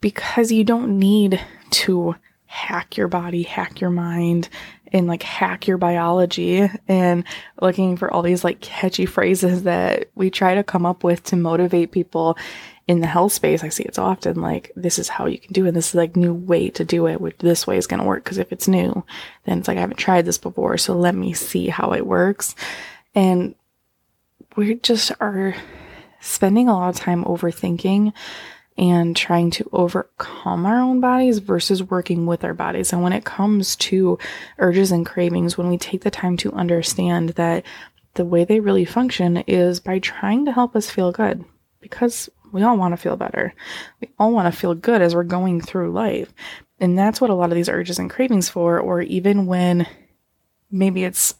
because 0.00 0.52
you 0.52 0.64
don't 0.64 0.98
need 0.98 1.40
to 1.70 2.16
hack 2.46 2.96
your 2.96 3.08
body, 3.08 3.42
hack 3.42 3.80
your 3.80 3.90
mind, 3.90 4.48
and 4.92 5.06
like 5.06 5.22
hack 5.22 5.66
your 5.66 5.78
biology 5.78 6.68
and 6.88 7.24
looking 7.60 7.96
for 7.96 8.10
all 8.12 8.22
these 8.22 8.44
like 8.44 8.60
catchy 8.60 9.06
phrases 9.06 9.64
that 9.64 10.10
we 10.14 10.30
try 10.30 10.54
to 10.54 10.62
come 10.62 10.86
up 10.86 11.02
with 11.02 11.22
to 11.24 11.36
motivate 11.36 11.90
people 11.90 12.38
in 12.86 13.00
the 13.00 13.06
health 13.06 13.32
space. 13.32 13.64
I 13.64 13.68
see 13.68 13.82
it's 13.82 13.98
often 13.98 14.40
like, 14.40 14.70
this 14.76 14.98
is 14.98 15.08
how 15.08 15.26
you 15.26 15.38
can 15.38 15.52
do 15.52 15.66
it. 15.66 15.72
This 15.72 15.88
is 15.88 15.94
like 15.96 16.14
new 16.14 16.32
way 16.32 16.70
to 16.70 16.84
do 16.84 17.08
it, 17.08 17.20
which 17.20 17.36
this 17.38 17.66
way 17.66 17.76
is 17.76 17.88
going 17.88 18.00
to 18.00 18.06
work. 18.06 18.24
Cause 18.24 18.38
if 18.38 18.52
it's 18.52 18.68
new, 18.68 19.04
then 19.44 19.58
it's 19.58 19.68
like, 19.68 19.76
I 19.76 19.80
haven't 19.80 19.96
tried 19.96 20.24
this 20.24 20.38
before. 20.38 20.78
So 20.78 20.94
let 20.94 21.14
me 21.14 21.32
see 21.32 21.68
how 21.68 21.92
it 21.92 22.06
works. 22.06 22.54
And 23.14 23.56
we 24.54 24.76
just 24.76 25.10
are 25.20 25.54
spending 26.20 26.68
a 26.68 26.74
lot 26.74 26.90
of 26.90 26.96
time 26.96 27.24
overthinking 27.24 28.12
and 28.78 29.16
trying 29.16 29.50
to 29.52 29.68
overcome 29.72 30.66
our 30.66 30.80
own 30.80 31.00
bodies 31.00 31.38
versus 31.38 31.82
working 31.82 32.26
with 32.26 32.44
our 32.44 32.54
bodies. 32.54 32.92
And 32.92 33.02
when 33.02 33.12
it 33.12 33.24
comes 33.24 33.76
to 33.76 34.18
urges 34.58 34.92
and 34.92 35.06
cravings, 35.06 35.56
when 35.56 35.68
we 35.68 35.78
take 35.78 36.02
the 36.02 36.10
time 36.10 36.36
to 36.38 36.52
understand 36.52 37.30
that 37.30 37.64
the 38.14 38.24
way 38.24 38.44
they 38.44 38.60
really 38.60 38.84
function 38.84 39.38
is 39.46 39.80
by 39.80 39.98
trying 39.98 40.44
to 40.44 40.52
help 40.52 40.76
us 40.76 40.90
feel 40.90 41.12
good 41.12 41.44
because 41.80 42.28
we 42.52 42.62
all 42.62 42.76
want 42.76 42.92
to 42.92 42.96
feel 42.96 43.16
better. 43.16 43.54
We 44.00 44.08
all 44.18 44.32
want 44.32 44.52
to 44.52 44.58
feel 44.58 44.74
good 44.74 45.02
as 45.02 45.14
we're 45.14 45.24
going 45.24 45.60
through 45.60 45.92
life. 45.92 46.32
And 46.78 46.98
that's 46.98 47.20
what 47.20 47.30
a 47.30 47.34
lot 47.34 47.50
of 47.50 47.54
these 47.54 47.68
urges 47.68 47.98
and 47.98 48.10
cravings 48.10 48.48
for, 48.48 48.78
or 48.78 49.02
even 49.02 49.46
when 49.46 49.86
maybe 50.70 51.04
it's 51.04 51.34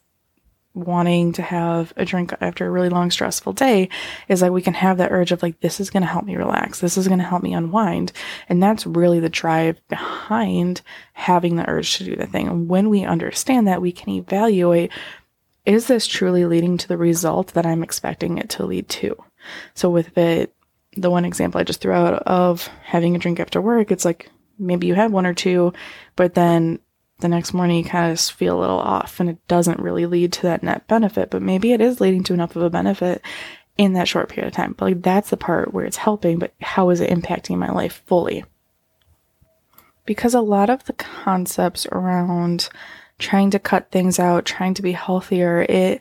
wanting 0.76 1.32
to 1.32 1.42
have 1.42 1.92
a 1.96 2.04
drink 2.04 2.34
after 2.40 2.66
a 2.66 2.70
really 2.70 2.90
long, 2.90 3.10
stressful 3.10 3.54
day 3.54 3.88
is 4.28 4.42
like 4.42 4.52
we 4.52 4.62
can 4.62 4.74
have 4.74 4.98
that 4.98 5.10
urge 5.10 5.32
of 5.32 5.42
like, 5.42 5.58
this 5.60 5.80
is 5.80 5.90
going 5.90 6.02
to 6.02 6.08
help 6.08 6.24
me 6.24 6.36
relax. 6.36 6.80
This 6.80 6.98
is 6.98 7.08
going 7.08 7.18
to 7.18 7.24
help 7.24 7.42
me 7.42 7.54
unwind. 7.54 8.12
And 8.48 8.62
that's 8.62 8.86
really 8.86 9.18
the 9.18 9.30
drive 9.30 9.80
behind 9.88 10.82
having 11.14 11.56
the 11.56 11.68
urge 11.68 11.96
to 11.96 12.04
do 12.04 12.14
the 12.14 12.26
thing. 12.26 12.46
And 12.46 12.68
when 12.68 12.90
we 12.90 13.04
understand 13.04 13.66
that, 13.66 13.80
we 13.80 13.90
can 13.90 14.10
evaluate 14.10 14.92
is 15.64 15.88
this 15.88 16.06
truly 16.06 16.44
leading 16.44 16.76
to 16.78 16.86
the 16.86 16.96
result 16.96 17.48
that 17.54 17.66
I'm 17.66 17.82
expecting 17.82 18.38
it 18.38 18.50
to 18.50 18.64
lead 18.64 18.88
to? 18.90 19.16
So 19.74 19.90
with 19.90 20.16
it, 20.16 20.54
the 20.96 21.10
one 21.10 21.24
example 21.24 21.60
I 21.60 21.64
just 21.64 21.80
threw 21.80 21.92
out 21.92 22.22
of 22.22 22.68
having 22.84 23.16
a 23.16 23.18
drink 23.18 23.40
after 23.40 23.60
work, 23.60 23.90
it's 23.90 24.04
like 24.04 24.30
maybe 24.58 24.86
you 24.86 24.94
have 24.94 25.12
one 25.12 25.26
or 25.26 25.34
two, 25.34 25.72
but 26.14 26.34
then 26.34 26.78
the 27.18 27.28
next 27.28 27.54
morning 27.54 27.78
you 27.78 27.84
kind 27.84 28.10
of 28.10 28.18
just 28.18 28.32
feel 28.32 28.58
a 28.58 28.60
little 28.60 28.78
off 28.78 29.20
and 29.20 29.30
it 29.30 29.48
doesn't 29.48 29.80
really 29.80 30.06
lead 30.06 30.32
to 30.34 30.42
that 30.42 30.62
net 30.62 30.86
benefit, 30.86 31.30
but 31.30 31.42
maybe 31.42 31.72
it 31.72 31.80
is 31.80 32.00
leading 32.00 32.22
to 32.24 32.34
enough 32.34 32.56
of 32.56 32.62
a 32.62 32.70
benefit 32.70 33.22
in 33.78 33.94
that 33.94 34.08
short 34.08 34.28
period 34.28 34.48
of 34.48 34.54
time. 34.54 34.74
But 34.76 34.84
like 34.86 35.02
that's 35.02 35.30
the 35.30 35.36
part 35.36 35.72
where 35.72 35.84
it's 35.84 35.96
helping, 35.96 36.38
but 36.38 36.52
how 36.60 36.90
is 36.90 37.00
it 37.00 37.10
impacting 37.10 37.56
my 37.56 37.70
life 37.70 38.02
fully? 38.06 38.44
Because 40.04 40.34
a 40.34 40.40
lot 40.40 40.70
of 40.70 40.84
the 40.84 40.92
concepts 40.92 41.86
around 41.86 42.68
trying 43.18 43.50
to 43.50 43.58
cut 43.58 43.90
things 43.90 44.18
out, 44.18 44.44
trying 44.44 44.74
to 44.74 44.82
be 44.82 44.92
healthier, 44.92 45.62
it 45.68 46.00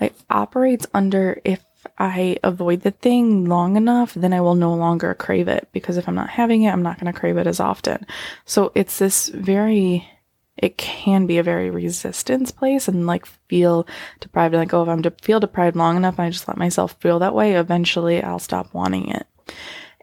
like 0.00 0.14
operates 0.30 0.86
under 0.94 1.40
if 1.44 1.64
I 1.98 2.38
avoid 2.42 2.80
the 2.80 2.90
thing 2.92 3.44
long 3.44 3.76
enough, 3.76 4.14
then 4.14 4.32
I 4.32 4.40
will 4.40 4.54
no 4.54 4.74
longer 4.74 5.14
crave 5.14 5.48
it 5.48 5.68
because 5.72 5.96
if 5.96 6.08
I'm 6.08 6.14
not 6.14 6.30
having 6.30 6.62
it, 6.62 6.70
I'm 6.70 6.82
not 6.82 6.98
going 6.98 7.12
to 7.12 7.18
crave 7.18 7.36
it 7.36 7.46
as 7.46 7.60
often. 7.60 8.06
So 8.46 8.72
it's 8.74 8.98
this 8.98 9.28
very 9.28 10.08
it 10.56 10.78
can 10.78 11.26
be 11.26 11.38
a 11.38 11.42
very 11.42 11.70
resistance 11.70 12.50
place 12.50 12.86
and 12.86 13.06
like 13.06 13.26
feel 13.48 13.86
deprived. 14.20 14.54
Like, 14.54 14.72
oh, 14.72 14.82
if 14.82 14.88
I'm 14.88 15.02
de- 15.02 15.10
feel 15.22 15.40
deprived 15.40 15.76
long 15.76 15.96
enough 15.96 16.18
and 16.18 16.26
I 16.26 16.30
just 16.30 16.48
let 16.48 16.56
myself 16.56 16.96
feel 17.00 17.18
that 17.18 17.34
way, 17.34 17.54
eventually 17.54 18.22
I'll 18.22 18.38
stop 18.38 18.72
wanting 18.72 19.08
it. 19.08 19.26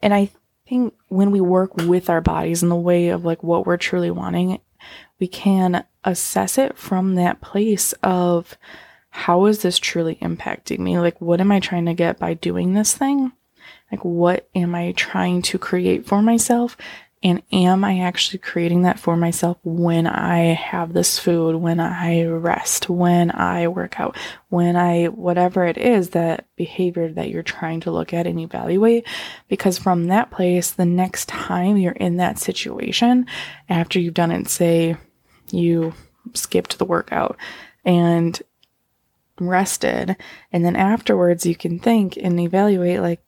And 0.02 0.14
I 0.14 0.30
think 0.68 0.94
when 1.08 1.32
we 1.32 1.42
work 1.42 1.76
with 1.78 2.10
our 2.10 2.22
bodies 2.22 2.64
in 2.64 2.70
the 2.70 2.76
way 2.76 3.10
of 3.10 3.24
like 3.24 3.44
what 3.44 3.66
we're 3.66 3.78
truly 3.78 4.12
wanting, 4.12 4.60
we 5.20 5.28
can 5.28 5.86
assess 6.04 6.58
it 6.58 6.78
from 6.78 7.16
that 7.16 7.42
place 7.42 7.94
of 8.04 8.58
how 9.10 9.46
is 9.46 9.62
this 9.62 9.78
truly 9.78 10.16
impacting 10.16 10.80
me? 10.80 10.98
Like, 10.98 11.20
what 11.20 11.42
am 11.42 11.52
I 11.52 11.60
trying 11.60 11.86
to 11.86 11.94
get 11.94 12.18
by 12.18 12.34
doing 12.34 12.74
this 12.74 12.96
thing? 12.96 13.32
Like, 13.92 14.04
what 14.06 14.50
am 14.56 14.74
I 14.74 14.94
trying 14.94 15.42
to 15.44 15.60
create 15.60 16.06
for 16.06 16.22
myself? 16.22 16.78
And 17.24 17.44
am 17.52 17.84
I 17.84 18.00
actually 18.00 18.40
creating 18.40 18.82
that 18.82 19.00
for 19.00 19.16
myself 19.16 19.58
when 19.64 20.08
I 20.08 20.54
have 20.54 20.92
this 20.92 21.20
food, 21.20 21.56
when 21.56 21.80
I 21.80 22.26
rest, 22.26 22.90
when 22.90 23.30
I 23.30 23.68
work 23.68 24.00
out, 24.00 24.18
when 24.50 24.76
I, 24.76 25.06
whatever 25.06 25.66
it 25.66 25.78
is, 25.78 26.10
that 26.10 26.48
behavior 26.56 27.12
that 27.12 27.30
you're 27.30 27.44
trying 27.44 27.82
to 27.82 27.92
look 27.92 28.12
at 28.12 28.26
and 28.26 28.40
evaluate? 28.40 29.06
Because 29.50 29.78
from 29.78 30.08
that 30.08 30.32
place, 30.32 30.72
the 30.72 30.86
next 30.86 31.30
time 31.30 31.78
you're 31.78 31.92
in 31.92 32.18
that 32.18 32.40
situation, 32.40 33.28
after 33.70 34.00
you've 34.00 34.16
done 34.16 34.32
it, 34.32 34.50
say 34.50 34.98
you 35.52 35.94
skipped 36.34 36.80
the 36.80 36.86
workout 36.86 37.38
and 37.86 38.42
rested, 39.40 40.16
and 40.52 40.66
then 40.66 40.76
afterwards 40.76 41.46
you 41.46 41.56
can 41.56 41.78
think 41.78 42.18
and 42.18 42.40
evaluate, 42.40 43.00
like, 43.00 43.22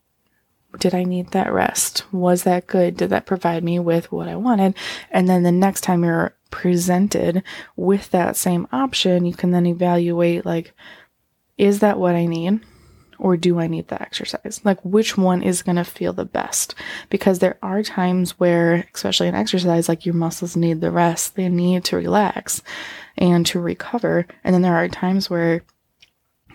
did 0.77 0.95
I 0.95 1.03
need 1.03 1.29
that 1.29 1.51
rest? 1.51 2.05
Was 2.11 2.43
that 2.43 2.67
good? 2.67 2.97
Did 2.97 3.09
that 3.11 3.25
provide 3.25 3.63
me 3.63 3.79
with 3.79 4.11
what 4.11 4.27
I 4.27 4.35
wanted? 4.35 4.75
And 5.11 5.29
then 5.29 5.43
the 5.43 5.51
next 5.51 5.81
time 5.81 6.03
you're 6.03 6.35
presented 6.49 7.43
with 7.75 8.11
that 8.11 8.35
same 8.35 8.67
option, 8.71 9.25
you 9.25 9.33
can 9.33 9.51
then 9.51 9.65
evaluate 9.65 10.45
like, 10.45 10.73
is 11.57 11.79
that 11.79 11.99
what 11.99 12.15
I 12.15 12.25
need? 12.25 12.59
Or 13.19 13.37
do 13.37 13.59
I 13.59 13.67
need 13.67 13.87
the 13.87 14.01
exercise? 14.01 14.59
Like, 14.63 14.83
which 14.83 15.17
one 15.17 15.43
is 15.43 15.61
going 15.61 15.77
to 15.77 15.83
feel 15.85 16.11
the 16.11 16.25
best? 16.25 16.75
Because 17.09 17.39
there 17.39 17.57
are 17.61 17.81
times 17.81 18.31
where, 18.39 18.87
especially 18.93 19.27
in 19.27 19.35
exercise, 19.35 19.87
like 19.87 20.05
your 20.05 20.15
muscles 20.15 20.57
need 20.57 20.81
the 20.81 20.91
rest, 20.91 21.35
they 21.35 21.47
need 21.47 21.85
to 21.85 21.95
relax 21.95 22.61
and 23.17 23.45
to 23.45 23.59
recover. 23.59 24.25
And 24.43 24.53
then 24.53 24.61
there 24.61 24.75
are 24.75 24.89
times 24.89 25.29
where 25.29 25.63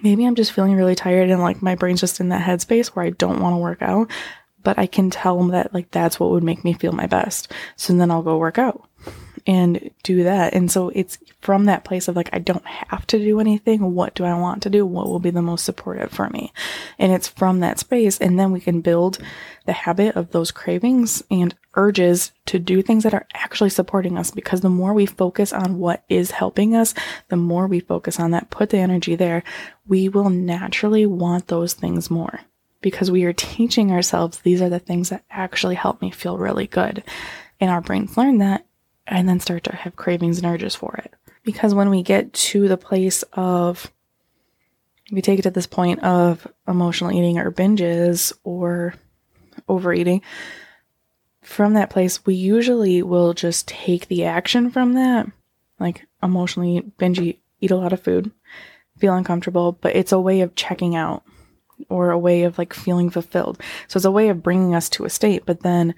maybe 0.03 0.25
I'm 0.25 0.35
just 0.35 0.53
feeling 0.53 0.75
really 0.75 0.95
tired 0.95 1.31
and 1.31 1.43
like 1.43 1.63
my 1.63 1.75
brain's 1.75 2.01
just 2.01 2.21
in 2.21 2.31
that 2.31 2.47
headspace 2.47 2.89
where 2.89 3.05
I 3.05 3.11
don't 3.11 3.41
want 3.41 3.55
to 3.55 3.59
work 3.59 3.83
out, 3.83 4.11
but 4.63 4.79
I 4.79 4.87
can 4.87 5.11
tell 5.11 5.39
them 5.39 5.49
that 5.49 5.75
like 5.75 5.91
that's 5.91 6.19
what 6.19 6.31
would 6.31 6.45
make 6.45 6.65
me 6.65 6.73
feel 6.73 6.93
my 6.93 7.07
best. 7.07 7.53
So 7.77 7.93
then 7.95 8.11
I'll 8.11 8.23
go 8.23 8.39
work 8.39 8.59
out 8.59 8.88
and 9.49 9.91
do 10.03 10.25
that. 10.25 10.53
And 10.53 10.71
so 10.71 10.91
it's 10.91 11.17
from 11.41 11.65
that 11.65 11.83
place 11.83 12.07
of 12.07 12.15
like, 12.15 12.29
I 12.35 12.39
don't 12.39 12.65
have 12.67 13.07
to 13.07 13.19
do 13.19 13.41
anything. 13.41 13.95
What 13.95 14.15
do 14.15 14.25
I 14.25 14.39
want 14.39 14.63
to 14.65 14.71
do? 14.71 14.85
What 14.85 15.09
will 15.09 15.21
be 15.21 15.31
the 15.31 15.41
most 15.41 15.65
supportive 15.65 16.13
for 16.13 16.29
me? 16.29 16.53
And 16.99 17.13
it's 17.13 17.29
from 17.29 17.61
that 17.61 17.79
space. 17.79 18.19
And 18.19 18.39
then 18.39 18.53
we 18.53 18.61
can 18.61 18.83
build 18.83 19.19
the 19.65 19.73
habit 19.73 20.17
of 20.17 20.33
those 20.33 20.51
cravings 20.51 21.23
and 21.31 21.55
urges 21.73 22.31
to 22.45 22.59
do 22.59 22.83
things 22.83 23.05
that 23.05 23.15
are 23.15 23.27
actually 23.33 23.71
supporting 23.71 24.19
us 24.19 24.31
because 24.31 24.61
the 24.61 24.69
more 24.69 24.93
we 24.93 25.07
focus 25.07 25.55
on 25.55 25.79
what 25.79 26.05
is 26.11 26.31
helping 26.31 26.77
us, 26.77 26.93
the 27.29 27.37
more 27.37 27.67
we 27.67 27.81
focus 27.81 28.21
on 28.21 28.33
that, 28.33 28.51
put 28.51 28.69
the 28.69 28.77
energy 28.77 29.17
there, 29.17 29.43
we 29.87 30.11
will 30.11 30.29
naturally 30.29 31.07
want 31.07 31.47
those 31.47 31.73
things 31.73 32.11
more 32.11 32.41
because 32.83 33.11
we 33.11 33.25
are 33.25 33.33
teaching 33.33 33.93
ourselves 33.93 34.41
these 34.41 34.61
are 34.61 34.69
the 34.69 34.79
things 34.79 35.09
that 35.09 35.25
actually 35.31 35.75
help 35.75 36.03
me 36.03 36.11
feel 36.11 36.37
really 36.37 36.67
good. 36.67 37.03
And 37.61 37.71
our 37.71 37.81
brains 37.81 38.17
learn 38.17 38.39
that 38.39 38.67
and 39.09 39.29
then 39.29 39.41
start 39.41 39.65
to 39.65 39.75
have 39.75 39.97
cravings 39.97 40.39
and 40.39 40.47
urges 40.47 40.75
for 40.75 40.95
it. 40.97 41.13
Because 41.43 41.75
when 41.75 41.91
we 41.91 42.03
get 42.03 42.33
to 42.33 42.69
the 42.69 42.77
place 42.77 43.25
of, 43.33 43.91
we 45.11 45.23
take 45.23 45.39
it 45.39 45.43
to 45.43 45.51
this 45.51 45.67
point 45.67 46.03
of 46.05 46.47
emotional 46.67 47.13
eating 47.13 47.39
or 47.39 47.51
binges 47.51 48.33
or 48.45 48.95
overeating, 49.69 50.23
from 51.43 51.75
that 51.75 51.91
place, 51.91 52.27
we 52.27 52.35
usually 52.35 53.03
will 53.03 53.33
just 53.33 53.67
take 53.67 54.09
the 54.09 54.25
action 54.25 54.71
from 54.71 54.93
that, 54.95 55.27
like 55.81 56.07
emotionally 56.23 56.81
binge 56.99 57.19
eat, 57.19 57.41
eat 57.61 57.71
a 57.71 57.77
lot 57.77 57.95
of 57.95 58.03
food, 58.03 58.31
feel 58.99 59.15
uncomfortable, 59.15 59.73
but 59.73 59.97
it's 59.97 60.13
a 60.13 60.21
way 60.21 60.43
of 60.43 60.55
checking 60.55 60.95
out 60.95 61.23
or 61.89 62.11
a 62.11 62.19
way 62.19 62.43
of 62.43 62.59
like 62.59 62.75
feeling 62.75 63.09
fulfilled. 63.09 63.59
So 63.87 63.97
it's 63.97 64.05
a 64.05 64.11
way 64.11 64.29
of 64.29 64.43
bringing 64.43 64.75
us 64.75 64.91
to 64.91 65.07
a 65.07 65.11
state, 65.11 65.47
but 65.47 65.63
then 65.63 65.95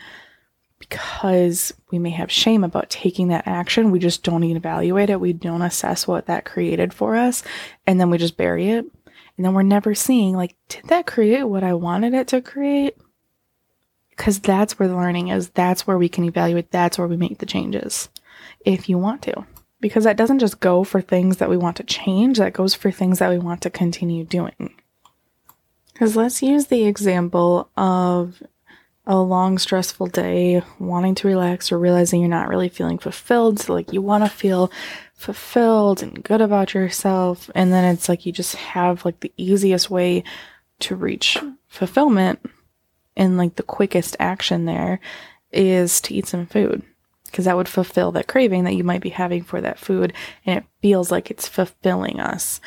because 0.80 1.72
we 1.92 2.00
may 2.00 2.10
have 2.10 2.32
shame 2.32 2.64
about 2.64 2.90
taking 2.90 3.28
that 3.28 3.46
action, 3.46 3.92
we 3.92 4.00
just 4.00 4.24
don't 4.24 4.42
evaluate 4.42 5.10
it. 5.10 5.20
We 5.20 5.32
don't 5.32 5.62
assess 5.62 6.08
what 6.08 6.26
that 6.26 6.44
created 6.44 6.92
for 6.92 7.14
us. 7.14 7.44
And 7.86 8.00
then 8.00 8.10
we 8.10 8.18
just 8.18 8.36
bury 8.36 8.70
it. 8.70 8.86
And 9.36 9.46
then 9.46 9.54
we're 9.54 9.62
never 9.62 9.94
seeing, 9.94 10.34
like, 10.34 10.56
did 10.68 10.86
that 10.86 11.06
create 11.06 11.44
what 11.44 11.62
I 11.62 11.74
wanted 11.74 12.14
it 12.14 12.28
to 12.28 12.40
create? 12.40 12.96
Because 14.10 14.40
that's 14.40 14.78
where 14.78 14.88
the 14.88 14.96
learning 14.96 15.28
is. 15.28 15.50
That's 15.50 15.86
where 15.86 15.98
we 15.98 16.08
can 16.08 16.24
evaluate. 16.24 16.72
That's 16.72 16.98
where 16.98 17.06
we 17.06 17.16
make 17.16 17.38
the 17.38 17.46
changes 17.46 18.08
if 18.64 18.88
you 18.88 18.98
want 18.98 19.22
to. 19.22 19.46
Because 19.80 20.04
that 20.04 20.16
doesn't 20.16 20.40
just 20.40 20.60
go 20.60 20.82
for 20.82 21.00
things 21.00 21.36
that 21.38 21.48
we 21.48 21.56
want 21.56 21.76
to 21.76 21.84
change, 21.84 22.38
that 22.38 22.52
goes 22.52 22.74
for 22.74 22.90
things 22.90 23.18
that 23.18 23.30
we 23.30 23.38
want 23.38 23.62
to 23.62 23.70
continue 23.70 24.24
doing. 24.24 24.74
Because 25.92 26.16
let's 26.16 26.42
use 26.42 26.66
the 26.66 26.84
example 26.84 27.70
of 27.76 28.42
a 29.10 29.20
long, 29.20 29.58
stressful 29.58 30.06
day, 30.06 30.62
wanting 30.78 31.16
to 31.16 31.26
relax 31.26 31.72
or 31.72 31.78
realizing 31.80 32.20
you're 32.20 32.30
not 32.30 32.48
really 32.48 32.68
feeling 32.68 32.96
fulfilled. 32.96 33.58
So, 33.58 33.72
like, 33.72 33.92
you 33.92 34.00
want 34.00 34.22
to 34.22 34.30
feel 34.30 34.70
fulfilled 35.14 36.00
and 36.00 36.22
good 36.22 36.40
about 36.40 36.74
yourself. 36.74 37.50
And 37.56 37.72
then 37.72 37.84
it's 37.92 38.08
like 38.08 38.24
you 38.24 38.30
just 38.30 38.54
have 38.54 39.04
like 39.04 39.18
the 39.18 39.32
easiest 39.36 39.90
way 39.90 40.22
to 40.78 40.94
reach 40.94 41.36
fulfillment 41.66 42.38
and 43.16 43.36
like 43.36 43.56
the 43.56 43.64
quickest 43.64 44.14
action 44.20 44.64
there 44.64 45.00
is 45.50 46.00
to 46.02 46.14
eat 46.14 46.28
some 46.28 46.46
food 46.46 46.80
because 47.26 47.46
that 47.46 47.56
would 47.56 47.68
fulfill 47.68 48.12
that 48.12 48.28
craving 48.28 48.62
that 48.62 48.76
you 48.76 48.84
might 48.84 49.02
be 49.02 49.10
having 49.10 49.42
for 49.42 49.60
that 49.60 49.80
food. 49.80 50.12
And 50.46 50.58
it 50.58 50.64
feels 50.82 51.10
like 51.10 51.32
it's 51.32 51.48
fulfilling 51.48 52.20
us. 52.20 52.60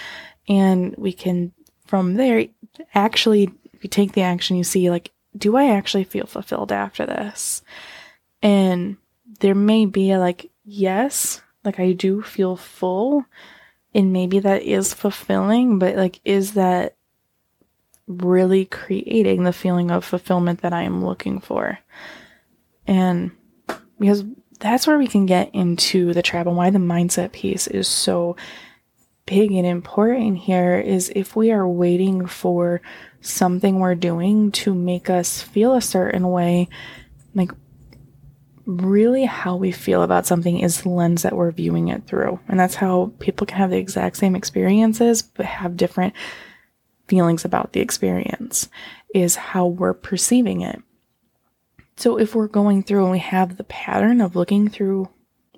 And 0.50 0.94
we 0.98 1.14
can, 1.14 1.54
from 1.88 2.16
there, 2.16 2.48
actually, 2.94 3.50
if 3.72 3.82
you 3.82 3.90
take 3.90 4.12
the 4.12 4.24
action, 4.24 4.58
you 4.58 4.66
see 4.66 4.90
like 4.90 5.14
do 5.36 5.56
I 5.56 5.72
actually 5.72 6.04
feel 6.04 6.26
fulfilled 6.26 6.72
after 6.72 7.06
this? 7.06 7.62
And 8.42 8.98
there 9.40 9.56
may 9.56 9.86
be 9.86 10.12
a, 10.12 10.20
like, 10.20 10.52
yes, 10.64 11.42
like 11.64 11.80
I 11.80 11.94
do 11.94 12.22
feel 12.22 12.56
full, 12.56 13.26
and 13.94 14.12
maybe 14.12 14.40
that 14.40 14.64
is 14.64 14.94
fulfilling, 14.94 15.80
but 15.80 15.96
like, 15.96 16.20
is 16.26 16.54
that 16.54 16.96
really 18.08 18.66
creating 18.66 19.44
the 19.44 19.54
feeling 19.54 19.92
of 19.92 20.04
fulfillment 20.04 20.62
that 20.62 20.74
I 20.74 20.84
am 20.84 21.06
looking 21.06 21.40
for? 21.40 21.80
And 22.86 23.32
because 24.00 24.26
that's 24.60 24.88
where 24.88 24.98
we 24.98 25.08
can 25.08 25.26
get 25.26 25.54
into 25.54 26.14
the 26.14 26.22
trap 26.22 26.48
and 26.48 26.58
why 26.58 26.70
the 26.70 26.80
mindset 26.80 27.32
piece 27.32 27.68
is 27.68 27.88
so 27.88 28.36
big 29.26 29.52
and 29.52 29.66
important 29.66 30.38
here 30.38 30.78
is 30.80 31.12
if 31.16 31.36
we 31.36 31.52
are 31.52 31.68
waiting 31.68 32.28
for 32.28 32.82
something 33.24 33.80
we're 33.80 33.96
doing 33.96 34.52
to 34.52 34.74
make 34.74 35.10
us 35.10 35.42
feel 35.42 35.74
a 35.74 35.82
certain 35.82 36.28
way, 36.30 36.70
like 37.34 37.52
really 38.66 39.26
how 39.26 39.56
we 39.56 39.72
feel 39.72 40.04
about 40.04 40.26
something 40.26 40.60
is 40.60 40.82
the 40.82 40.90
lens 40.90 41.24
that 41.24 41.36
we're 41.36 41.52
viewing 41.52 41.88
it 41.88 42.06
through. 42.06 42.40
And 42.48 42.60
that's 42.60 42.76
how 42.76 43.12
people 43.20 43.48
can 43.48 43.58
have 43.58 43.72
the 43.72 43.78
exact 43.78 44.18
same 44.18 44.36
experiences, 44.36 45.22
but 45.22 45.46
have 45.46 45.78
different 45.78 46.14
feelings 47.08 47.44
about 47.44 47.74
the 47.74 47.82
experience, 47.82 48.70
is 49.14 49.36
how 49.36 49.68
we're 49.68 49.94
perceiving 49.94 50.62
it. 50.62 50.82
So 51.98 52.18
if 52.18 52.34
we're 52.34 52.48
going 52.48 52.84
through 52.84 53.04
and 53.04 53.12
we 53.12 53.20
have 53.20 53.58
the 53.58 53.66
pattern 53.66 54.22
of 54.22 54.36
looking 54.36 54.70
through 54.70 55.10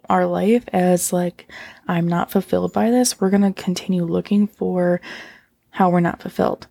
our 0.09 0.25
life 0.25 0.65
as 0.73 1.13
like, 1.13 1.49
I'm 1.87 2.07
not 2.07 2.31
fulfilled 2.31 2.73
by 2.73 2.91
this, 2.91 3.19
we're 3.19 3.29
going 3.29 3.53
to 3.53 3.63
continue 3.63 4.03
looking 4.03 4.47
for 4.47 5.01
how 5.69 5.89
we're 5.89 5.99
not 5.99 6.21
fulfilled. 6.21 6.67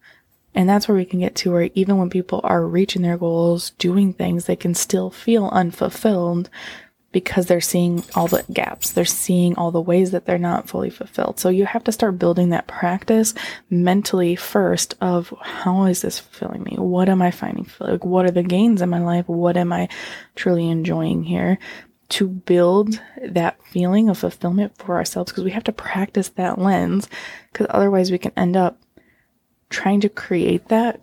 And 0.54 0.68
that's 0.68 0.86
where 0.86 0.96
we 0.96 1.04
can 1.04 1.20
get 1.20 1.34
to 1.36 1.52
where 1.52 1.70
even 1.74 1.98
when 1.98 2.10
people 2.10 2.40
are 2.44 2.66
reaching 2.66 3.02
their 3.02 3.18
goals, 3.18 3.70
doing 3.70 4.12
things, 4.12 4.44
they 4.44 4.56
can 4.56 4.74
still 4.74 5.10
feel 5.10 5.48
unfulfilled 5.48 6.48
because 7.14 7.46
they're 7.46 7.60
seeing 7.60 8.02
all 8.16 8.26
the 8.26 8.44
gaps. 8.52 8.90
They're 8.90 9.04
seeing 9.04 9.56
all 9.56 9.70
the 9.70 9.80
ways 9.80 10.10
that 10.10 10.26
they're 10.26 10.36
not 10.36 10.68
fully 10.68 10.90
fulfilled. 10.90 11.38
So 11.38 11.48
you 11.48 11.64
have 11.64 11.84
to 11.84 11.92
start 11.92 12.18
building 12.18 12.48
that 12.48 12.66
practice 12.66 13.34
mentally 13.70 14.34
first 14.34 14.96
of 15.00 15.32
how 15.40 15.84
is 15.84 16.02
this 16.02 16.18
fulfilling 16.18 16.64
me? 16.64 16.74
What 16.76 17.08
am 17.08 17.22
I 17.22 17.30
finding? 17.30 17.70
Like, 17.78 18.04
what 18.04 18.26
are 18.26 18.32
the 18.32 18.42
gains 18.42 18.82
in 18.82 18.90
my 18.90 18.98
life? 18.98 19.28
What 19.28 19.56
am 19.56 19.72
I 19.72 19.88
truly 20.34 20.68
enjoying 20.68 21.22
here? 21.22 21.58
To 22.10 22.26
build 22.26 23.00
that 23.22 23.62
feeling 23.62 24.08
of 24.08 24.18
fulfillment 24.18 24.76
for 24.76 24.96
ourselves 24.96 25.30
because 25.30 25.44
we 25.44 25.52
have 25.52 25.64
to 25.64 25.72
practice 25.72 26.28
that 26.30 26.58
lens 26.58 27.08
because 27.52 27.68
otherwise 27.70 28.10
we 28.10 28.18
can 28.18 28.32
end 28.36 28.56
up 28.56 28.76
trying 29.70 30.00
to 30.00 30.08
create 30.08 30.68
that 30.68 31.00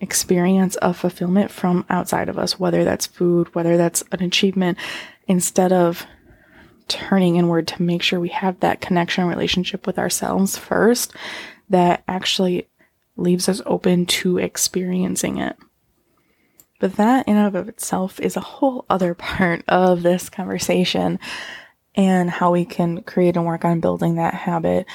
experience 0.00 0.76
of 0.76 0.96
fulfillment 0.96 1.50
from 1.50 1.84
outside 1.88 2.28
of 2.28 2.38
us, 2.38 2.58
whether 2.58 2.84
that's 2.84 3.06
food, 3.06 3.54
whether 3.54 3.76
that's 3.76 4.02
an 4.12 4.22
achievement, 4.22 4.78
instead 5.26 5.72
of 5.72 6.06
turning 6.88 7.36
inward 7.36 7.66
to 7.66 7.82
make 7.82 8.02
sure 8.02 8.20
we 8.20 8.28
have 8.28 8.60
that 8.60 8.80
connection 8.80 9.26
relationship 9.26 9.86
with 9.86 9.98
ourselves 9.98 10.56
first 10.56 11.14
that 11.70 12.04
actually 12.06 12.68
leaves 13.16 13.48
us 13.48 13.62
open 13.64 14.04
to 14.04 14.38
experiencing 14.38 15.38
it. 15.38 15.56
But 16.80 16.96
that 16.96 17.26
in 17.26 17.36
and 17.36 17.56
of 17.56 17.68
itself 17.68 18.20
is 18.20 18.36
a 18.36 18.40
whole 18.40 18.84
other 18.90 19.14
part 19.14 19.64
of 19.68 20.02
this 20.02 20.28
conversation 20.28 21.18
and 21.94 22.28
how 22.28 22.50
we 22.50 22.64
can 22.64 23.02
create 23.02 23.36
and 23.36 23.46
work 23.46 23.64
on 23.64 23.80
building 23.80 24.16
that 24.16 24.34
habit 24.34 24.86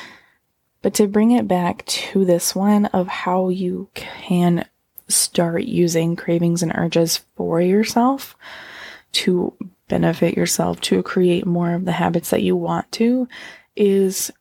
but 0.82 0.94
to 0.96 1.08
bring 1.08 1.32
it 1.32 1.48
back 1.48 1.86
to 1.86 2.26
this 2.26 2.56
one 2.56 2.86
of 2.88 3.08
how 3.08 3.50
you 3.50 3.90
can 3.94 4.66
start 5.08 5.64
using 5.64 6.16
cravings 6.16 6.64
and 6.64 6.72
urges 6.76 7.18
for 7.36 7.60
yourself 7.60 8.36
to 9.12 9.54
benefit 9.88 10.38
yourself, 10.38 10.80
to 10.82 11.02
create 11.04 11.46
more 11.46 11.74
of 11.74 11.86
the 11.86 11.92
habits 11.92 12.30
that 12.30 12.44
you 12.44 12.56
want 12.56 12.92
to, 12.94 13.28
is 13.76 14.32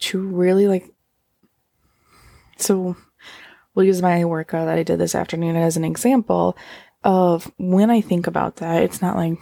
to 0.00 0.20
really 0.20 0.66
like. 0.66 0.92
So, 2.56 2.96
we'll 3.74 3.86
use 3.86 4.02
my 4.02 4.24
workout 4.24 4.66
that 4.66 4.78
I 4.78 4.82
did 4.82 4.98
this 4.98 5.14
afternoon 5.14 5.56
as 5.56 5.76
an 5.76 5.84
example 5.84 6.56
of 7.04 7.50
when 7.58 7.90
I 7.90 8.00
think 8.00 8.26
about 8.26 8.56
that, 8.56 8.82
it's 8.82 9.02
not 9.02 9.16
like, 9.16 9.38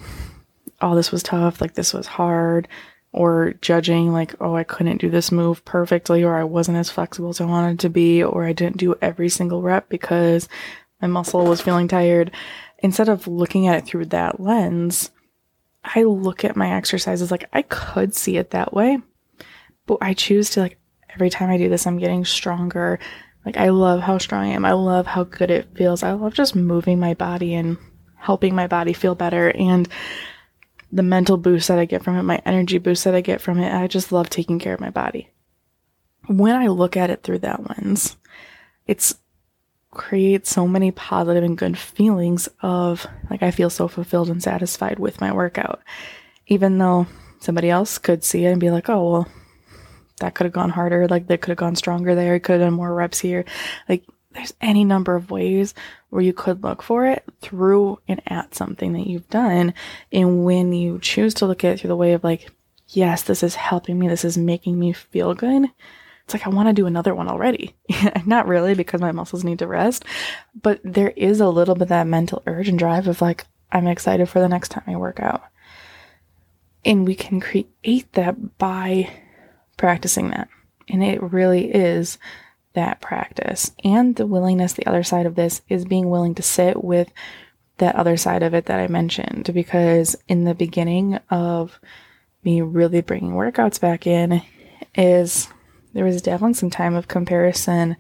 oh, 0.81 0.95
this 0.95 1.11
was 1.11 1.23
tough, 1.23 1.61
like 1.61 1.75
this 1.75 1.93
was 1.93 2.07
hard, 2.07 2.69
or 3.13 3.55
judging 3.61 4.13
like, 4.13 4.35
oh, 4.41 4.55
I 4.55 4.65
couldn't 4.65 5.01
do 5.01 5.11
this 5.11 5.33
move 5.33 5.65
perfectly, 5.65 6.23
or 6.23 6.37
I 6.37 6.45
wasn't 6.45 6.79
as 6.79 6.91
flexible 6.91 7.31
as 7.31 7.41
I 7.41 7.45
wanted 7.45 7.81
to 7.81 7.91
be, 7.91 8.23
or 8.23 8.45
I 8.45 8.53
didn't 8.53 8.77
do 8.77 8.95
every 9.03 9.29
single 9.29 9.63
rep 9.63 9.89
because 9.89 10.49
my 11.03 11.09
muscle 11.09 11.45
was 11.45 11.61
feeling 11.61 11.89
tired. 11.89 12.31
Instead 12.79 13.09
of 13.09 13.27
looking 13.27 13.67
at 13.67 13.79
it 13.79 13.87
through 13.87 14.07
that 14.07 14.41
lens, 14.41 15.11
I 15.83 16.05
look 16.05 16.45
at 16.45 16.57
my 16.57 16.73
exercises 16.73 17.31
like 17.31 17.49
I 17.53 17.63
could 17.63 18.15
see 18.15 18.37
it 18.37 18.51
that 18.51 18.73
way, 18.73 18.99
but 19.87 19.99
I 20.01 20.15
choose 20.15 20.51
to 20.51 20.61
like 20.61 20.79
every 21.15 21.31
time 21.31 21.51
I 21.51 21.59
do 21.59 21.69
this, 21.69 21.87
I'm 21.87 21.99
getting 21.99 22.25
stronger. 22.25 22.99
Like 23.45 23.57
I 23.57 23.71
love 23.71 24.01
how 24.01 24.19
strong 24.19 24.45
I 24.45 24.49
am. 24.49 24.65
I 24.65 24.73
love 24.73 25.07
how 25.07 25.25
good 25.25 25.51
it 25.51 25.75
feels. 25.75 26.03
I 26.03 26.13
love 26.13 26.35
just 26.35 26.55
moving 26.55 27.01
my 27.01 27.15
body 27.15 27.55
and 27.55 27.79
helping 28.17 28.55
my 28.55 28.67
body 28.67 28.93
feel 28.93 29.15
better. 29.15 29.51
And 29.51 29.89
the 30.93 31.03
mental 31.03 31.37
boost 31.37 31.69
that 31.69 31.79
I 31.79 31.85
get 31.85 32.03
from 32.03 32.17
it, 32.17 32.23
my 32.23 32.43
energy 32.45 32.79
boost 32.79 33.05
that 33.05 33.15
I 33.15 33.21
get 33.21 33.41
from 33.41 33.59
it. 33.59 33.73
I 33.73 33.87
just 33.87 34.13
love 34.13 34.29
taking 34.29 34.59
care 34.59 34.75
of 34.75 34.81
my 34.81 34.91
body. 34.91 35.31
When 36.27 36.55
I 36.55 36.67
look 36.69 36.97
at 36.97 37.11
it 37.11 37.23
through 37.23 37.41
that 37.41 37.69
lens, 37.69 38.17
it's 38.87 39.15
creates 39.93 40.51
so 40.51 40.69
many 40.69 40.93
positive 40.93 41.43
and 41.43 41.59
good 41.59 41.77
feelings 41.77 42.49
of 42.63 43.07
like 43.29 43.43
I 43.43 43.51
feel 43.51 43.71
so 43.71 43.89
fulfilled 43.89 44.31
and 44.31 44.43
satisfied 44.43 44.99
with 44.99 45.21
my 45.21 45.33
workout. 45.33 45.81
Even 46.47 46.79
though 46.79 47.07
somebody 47.41 47.71
else 47.71 47.99
could 47.99 48.23
see 48.23 48.45
it 48.45 48.51
and 48.51 48.61
be 48.61 48.71
like, 48.71 48.89
"Oh, 48.89 49.11
well, 49.11 49.29
that 50.21 50.35
could 50.35 50.45
have 50.45 50.53
gone 50.53 50.71
harder, 50.71 51.09
like 51.09 51.27
they 51.27 51.37
could 51.37 51.51
have 51.51 51.59
gone 51.59 51.77
stronger 51.77 52.15
there, 52.15 52.39
could 52.39 52.61
have 52.61 52.69
done 52.69 52.75
more 52.75 52.95
reps 52.95 53.19
here." 53.19 53.45
Like 53.89 54.05
there's 54.33 54.55
any 54.61 54.85
number 54.85 55.17
of 55.17 55.31
ways 55.31 55.75
where 56.11 56.23
you 56.23 56.33
could 56.33 56.63
look 56.63 56.83
for 56.83 57.07
it 57.07 57.25
through 57.41 57.99
and 58.07 58.23
at 58.27 58.55
something 58.55 58.93
that 58.93 59.07
you've 59.07 59.29
done. 59.29 59.75
And 60.13 60.45
when 60.45 60.73
you 60.73 60.99
choose 61.01 61.35
to 61.35 61.47
look 61.47 61.65
at 61.65 61.73
it 61.73 61.81
through 61.81 61.89
the 61.89 61.97
way 61.97 62.13
of 62.13 62.23
like, 62.23 62.51
yes, 62.89 63.23
this 63.23 63.43
is 63.43 63.55
helping 63.57 63.99
me, 63.99 64.09
this 64.09 64.25
is 64.25 64.39
making 64.39 64.79
me 64.79 64.93
feel 64.93 65.35
good, 65.35 65.69
it's 66.31 66.35
like 66.35 66.47
I 66.47 66.51
want 66.51 66.69
to 66.69 66.73
do 66.73 66.87
another 66.87 67.13
one 67.13 67.29
already. 67.29 67.75
Not 68.25 68.47
really 68.47 68.75
because 68.75 69.01
my 69.01 69.11
muscles 69.11 69.43
need 69.43 69.59
to 69.59 69.67
rest, 69.67 70.05
but 70.63 70.81
there 70.85 71.11
is 71.17 71.41
a 71.41 71.49
little 71.49 71.75
bit 71.75 71.89
that 71.89 72.07
mental 72.07 72.45
urge 72.47 72.69
and 72.69 72.79
drive 72.79 73.09
of 73.09 73.21
like, 73.21 73.47
I'm 73.73 73.89
excited 73.89 74.29
for 74.29 74.39
the 74.39 74.49
next 74.49 74.69
time 74.69 74.85
I 74.87 74.95
work 74.95 75.19
out. 75.19 75.43
And 76.85 77.05
we 77.05 77.17
can 77.17 77.41
create 77.41 78.13
that 78.13 78.59
by 78.59 79.11
practicing 79.77 80.31
that. 80.31 80.49
And 80.89 81.03
it 81.03 81.21
really 81.21 81.73
is 81.75 82.17
that 82.75 83.01
practice. 83.01 83.73
And 83.85 84.17
the 84.17 84.27
willingness, 84.27 84.73
the 84.73 84.87
other 84.87 85.03
side 85.03 85.27
of 85.27 85.35
this 85.35 85.63
is 85.69 85.85
being 85.85 86.09
willing 86.09 86.35
to 86.37 86.43
sit 86.43 86.83
with 86.83 87.11
that 87.79 87.97
other 87.97 88.17
side 88.17 88.43
of 88.43 88.55
it 88.55 88.67
that 88.67 88.81
I 88.81 88.89
mentioned. 88.89 89.53
Because 89.53 90.17
in 90.29 90.45
the 90.45 90.55
beginning 90.55 91.19
of 91.31 91.81
me 92.45 92.61
really 92.61 93.01
bringing 93.01 93.33
workouts 93.33 93.81
back 93.81 94.07
in, 94.07 94.43
is 94.95 95.49
there 95.93 96.05
was 96.05 96.23
definitely 96.23 96.55
some 96.55 96.71
time 96.71 96.95
of 96.95 97.09
comparison, 97.09 97.97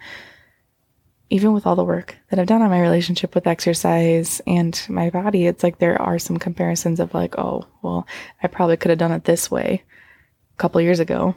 even 1.28 1.52
with 1.52 1.66
all 1.66 1.76
the 1.76 1.84
work 1.84 2.16
that 2.30 2.38
I've 2.38 2.46
done 2.46 2.62
on 2.62 2.70
my 2.70 2.80
relationship 2.80 3.34
with 3.34 3.46
exercise 3.46 4.40
and 4.46 4.80
my 4.88 5.10
body. 5.10 5.46
It's 5.46 5.62
like 5.62 5.78
there 5.78 6.00
are 6.00 6.18
some 6.18 6.38
comparisons 6.38 7.00
of 7.00 7.14
like, 7.14 7.38
oh, 7.38 7.66
well, 7.82 8.06
I 8.42 8.46
probably 8.46 8.76
could 8.76 8.90
have 8.90 8.98
done 8.98 9.12
it 9.12 9.24
this 9.24 9.50
way 9.50 9.82
a 10.54 10.56
couple 10.56 10.80
years 10.80 11.00
ago 11.00 11.34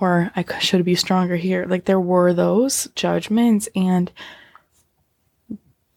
or 0.00 0.30
I 0.36 0.44
should 0.58 0.84
be 0.84 0.94
stronger 0.94 1.36
here. 1.36 1.66
Like 1.66 1.84
there 1.84 2.00
were 2.00 2.32
those 2.32 2.88
judgments 2.94 3.68
and 3.74 4.12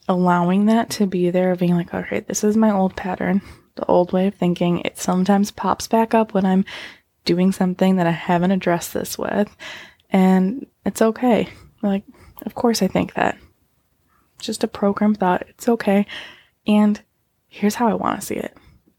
allowing 0.08 0.66
that 0.66 0.90
to 0.90 1.06
be 1.06 1.30
there, 1.30 1.56
being 1.56 1.76
like, 1.76 1.94
okay, 1.94 2.22
this 2.22 2.44
is 2.44 2.58
my 2.58 2.72
old 2.72 2.96
pattern, 2.96 3.42
the 3.76 3.86
old 3.86 4.12
way 4.12 4.28
of 4.28 4.36
thinking. 4.36 4.80
It 4.80 4.98
sometimes 4.98 5.52
pops 5.52 5.88
back 5.88 6.14
up 6.14 6.34
when 6.34 6.46
I'm 6.46 6.66
doing 7.24 7.52
something 7.52 7.98
that 7.98 8.08
I 8.08 8.12
haven't 8.12 8.52
addressed 8.52 8.94
this 8.94 9.18
with. 9.18 9.56
And 10.10 10.66
it's 10.86 11.02
okay. 11.02 11.48
Like, 11.82 12.04
of 12.46 12.56
course 12.56 12.82
I 12.82 12.88
think 12.88 13.14
that. 13.14 13.38
just 14.42 14.64
a 14.64 14.68
program 14.68 15.16
thought. 15.16 15.46
It's 15.48 15.70
okay. 15.70 16.06
And 16.68 17.02
here's 17.48 17.76
how 17.76 17.88
I 17.88 17.94
want 17.94 18.20
to 18.20 18.26
see 18.26 18.36
it. 18.36 18.56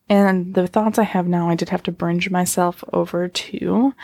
And 0.08 0.54
the 0.54 0.66
thoughts 0.66 0.98
I 0.98 1.04
have 1.04 1.26
now, 1.26 1.48
I 1.48 1.54
did 1.54 1.68
have 1.70 1.82
to 1.84 1.92
bridge 1.92 2.30
myself 2.30 2.82
over 2.92 3.28
to 3.28 3.94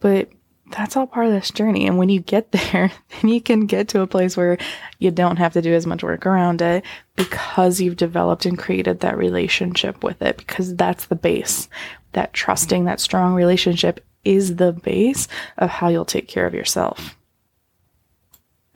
but 0.00 0.28
that's 0.70 0.96
all 0.96 1.06
part 1.06 1.26
of 1.26 1.32
this 1.32 1.50
journey. 1.50 1.86
And 1.86 1.98
when 1.98 2.08
you 2.08 2.20
get 2.20 2.52
there, 2.72 2.90
then 3.10 3.30
you 3.30 3.40
can 3.40 3.66
get 3.66 3.88
to 3.88 4.00
a 4.00 4.06
place 4.06 4.36
where 4.36 4.58
you 4.98 5.10
don't 5.10 5.36
have 5.36 5.52
to 5.54 5.62
do 5.62 5.72
as 5.72 5.86
much 5.86 6.02
work 6.02 6.26
around 6.26 6.62
it 6.62 6.84
because 7.16 7.80
you've 7.80 7.96
developed 7.96 8.46
and 8.46 8.58
created 8.58 9.00
that 9.00 9.18
relationship 9.18 10.02
with 10.04 10.20
it, 10.22 10.36
because 10.36 10.74
that's 10.76 11.06
the 11.06 11.16
base. 11.16 11.68
That 12.12 12.32
trusting, 12.32 12.84
that 12.84 13.00
strong 13.00 13.34
relationship 13.34 14.04
is 14.24 14.56
the 14.56 14.72
base 14.72 15.28
of 15.58 15.70
how 15.70 15.88
you'll 15.88 16.04
take 16.04 16.28
care 16.28 16.46
of 16.46 16.54
yourself. 16.54 17.16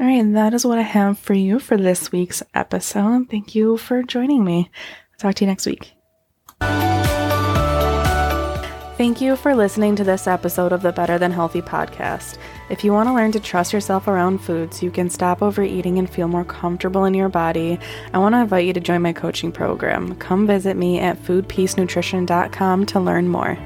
All 0.01 0.07
right, 0.07 0.19
and 0.19 0.37
that 0.37 0.53
is 0.53 0.67
what 0.67 0.79
I 0.79 0.83
have 0.83 1.19
for 1.19 1.35
you 1.35 1.59
for 1.59 1.77
this 1.77 2.11
week's 2.11 2.43
episode. 2.55 3.31
Thank 3.31 3.55
you 3.55 3.77
for 3.77 4.03
joining 4.03 4.45
me. 4.45 4.71
I'll 5.13 5.19
talk 5.19 5.37
to 5.37 5.45
you 5.45 5.49
next 5.49 5.67
week. 5.67 5.93
Thank 9.13 9.21
you 9.21 9.37
for 9.37 9.55
listening 9.55 9.95
to 9.97 10.05
this 10.05 10.27
episode 10.27 10.73
of 10.73 10.81
the 10.81 10.91
Better 10.91 11.19
Than 11.19 11.33
Healthy 11.33 11.61
podcast. 11.61 12.39
If 12.71 12.83
you 12.83 12.95
want 12.95 13.11
to 13.11 13.15
learn 13.15 13.31
to 13.33 13.41
trust 13.41 13.71
yourself 13.71 14.09
around 14.09 14.39
food 14.39 14.73
so 14.73 14.87
you 14.87 14.91
can 14.91 15.11
stop 15.11 15.43
overeating 15.43 15.99
and 15.99 16.09
feel 16.09 16.29
more 16.29 16.47
comfortable 16.47 17.05
in 17.05 17.13
your 17.13 17.29
body, 17.29 17.79
I 18.15 18.19
want 18.19 18.35
to 18.35 18.39
invite 18.39 18.65
you 18.67 18.73
to 18.73 18.81
join 18.81 19.03
my 19.03 19.13
coaching 19.13 19.53
program. 19.53 20.15
Come 20.15 20.47
visit 20.47 20.79
me 20.79 20.99
at 20.99 21.23
foodpeacenutrition.com 21.25 22.87
to 22.87 23.01
learn 23.01 23.29
more. 23.29 23.59